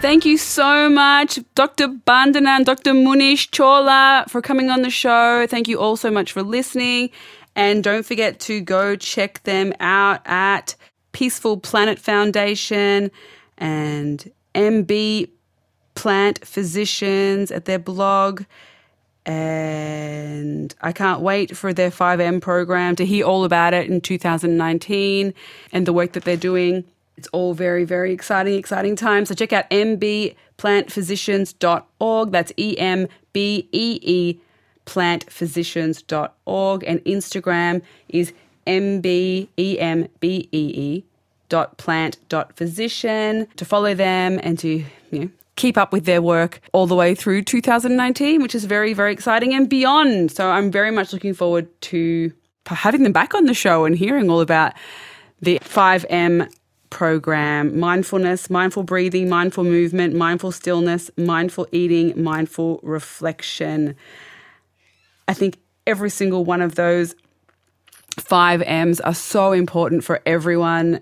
[0.01, 1.87] Thank you so much, Dr.
[1.87, 2.91] Bandana and Dr.
[2.91, 5.47] Munish Chawla, for coming on the show.
[5.47, 7.09] Thank you all so much for listening.
[7.55, 10.75] And don't forget to go check them out at
[11.11, 13.11] Peaceful Planet Foundation
[13.57, 15.29] and MB
[15.95, 18.43] Plant Physicians at their blog.
[19.25, 25.33] And I can't wait for their 5M program to hear all about it in 2019
[25.71, 26.83] and the work that they're doing.
[27.15, 29.29] It's all very, very exciting, exciting times.
[29.29, 32.31] So check out mbplantphysicians.org.
[32.31, 34.39] That's E M B E E
[34.85, 38.33] plantphysicians.org and Instagram is
[38.65, 40.13] mbembee
[41.49, 46.21] dot plant dot physician to follow them and to you know keep up with their
[46.21, 50.71] work all the way through 2019 which is very very exciting and beyond so i'm
[50.71, 52.31] very much looking forward to
[52.65, 54.73] having them back on the show and hearing all about
[55.41, 56.49] the 5m
[56.93, 63.95] program mindfulness, mindful breathing, mindful movement, mindful stillness, mindful eating, mindful reflection.
[65.33, 65.57] I think
[65.87, 67.15] every single one of those
[68.19, 71.01] five M's are so important for everyone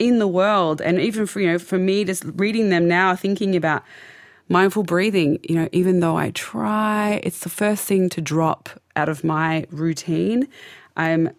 [0.00, 0.80] in the world.
[0.80, 3.84] And even for, you know, for me, just reading them now, thinking about
[4.48, 9.08] mindful breathing, you know, even though I try, it's the first thing to drop out
[9.08, 10.48] of my routine.
[10.96, 11.30] I'm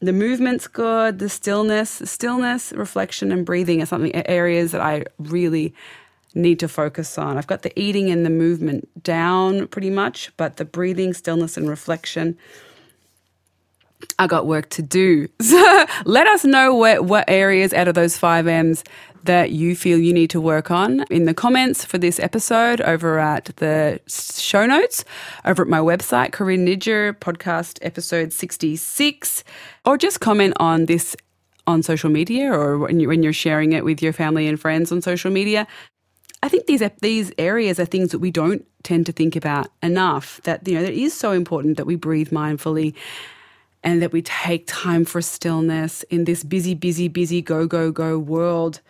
[0.00, 5.72] the movement's good, the stillness, stillness, reflection, and breathing are something areas that I really
[6.34, 7.38] need to focus on.
[7.38, 11.68] I've got the eating and the movement down pretty much, but the breathing, stillness, and
[11.68, 12.36] reflection.
[14.18, 15.28] I got work to do.
[15.42, 18.84] So let us know what, what areas out of those five M's
[19.24, 23.18] that you feel you need to work on in the comments for this episode over
[23.18, 25.04] at the show notes
[25.44, 29.44] over at my website, Corinne Nijjer, podcast episode 66,
[29.84, 31.14] or just comment on this
[31.66, 34.90] on social media or when, you, when you're sharing it with your family and friends
[34.90, 35.66] on social media.
[36.42, 40.40] I think these these areas are things that we don't tend to think about enough.
[40.44, 42.94] That you know, it is so important that we breathe mindfully
[43.84, 48.18] and that we take time for stillness in this busy, busy, busy, go, go, go
[48.18, 48.80] world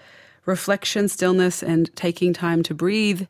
[0.44, 3.26] reflection, stillness, and taking time to breathe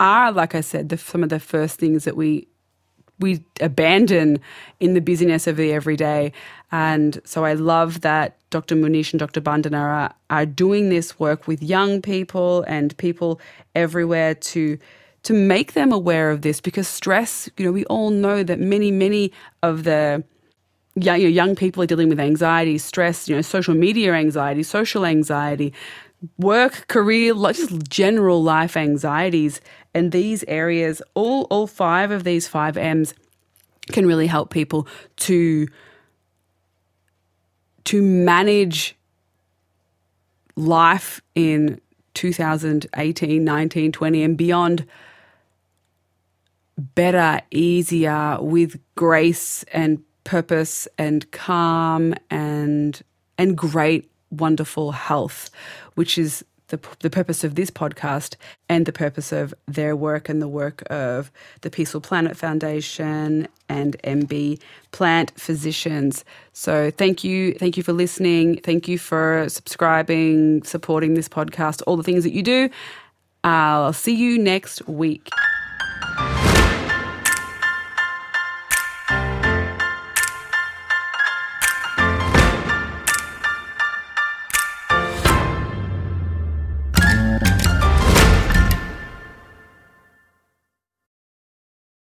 [0.00, 2.48] are, like I said, the, some of the first things that we
[3.18, 4.38] we abandon
[4.80, 6.32] in the busyness of the everyday.
[6.70, 8.76] And so I love that Dr.
[8.76, 9.40] Munish and Dr.
[9.40, 13.40] Bandana are, doing this work with young people and people
[13.74, 14.78] everywhere to
[15.24, 18.90] to make them aware of this because stress, you know, we all know that many,
[18.92, 19.32] many
[19.64, 20.22] of the
[20.94, 25.72] young, young people are dealing with anxiety, stress, you know, social media anxiety, social anxiety,
[26.38, 29.60] work, career, just general life anxieties.
[29.94, 33.14] And these areas, all, all five of these five M's
[33.92, 34.86] can really help people
[35.16, 35.66] to,
[37.84, 38.96] to manage
[40.56, 41.80] life in
[42.14, 44.86] 2018, 19, 20, and beyond
[46.76, 53.00] better, easier, with grace and purpose and calm and
[53.38, 55.48] and great wonderful health
[55.98, 58.36] which is the, the purpose of this podcast
[58.68, 63.96] and the purpose of their work and the work of the Peaceful Planet Foundation and
[64.04, 64.60] MB
[64.92, 66.24] Plant Physicians.
[66.52, 68.58] So thank you, thank you for listening.
[68.58, 72.70] Thank you for subscribing, supporting this podcast, all the things that you do.
[73.42, 75.28] I'll see you next week.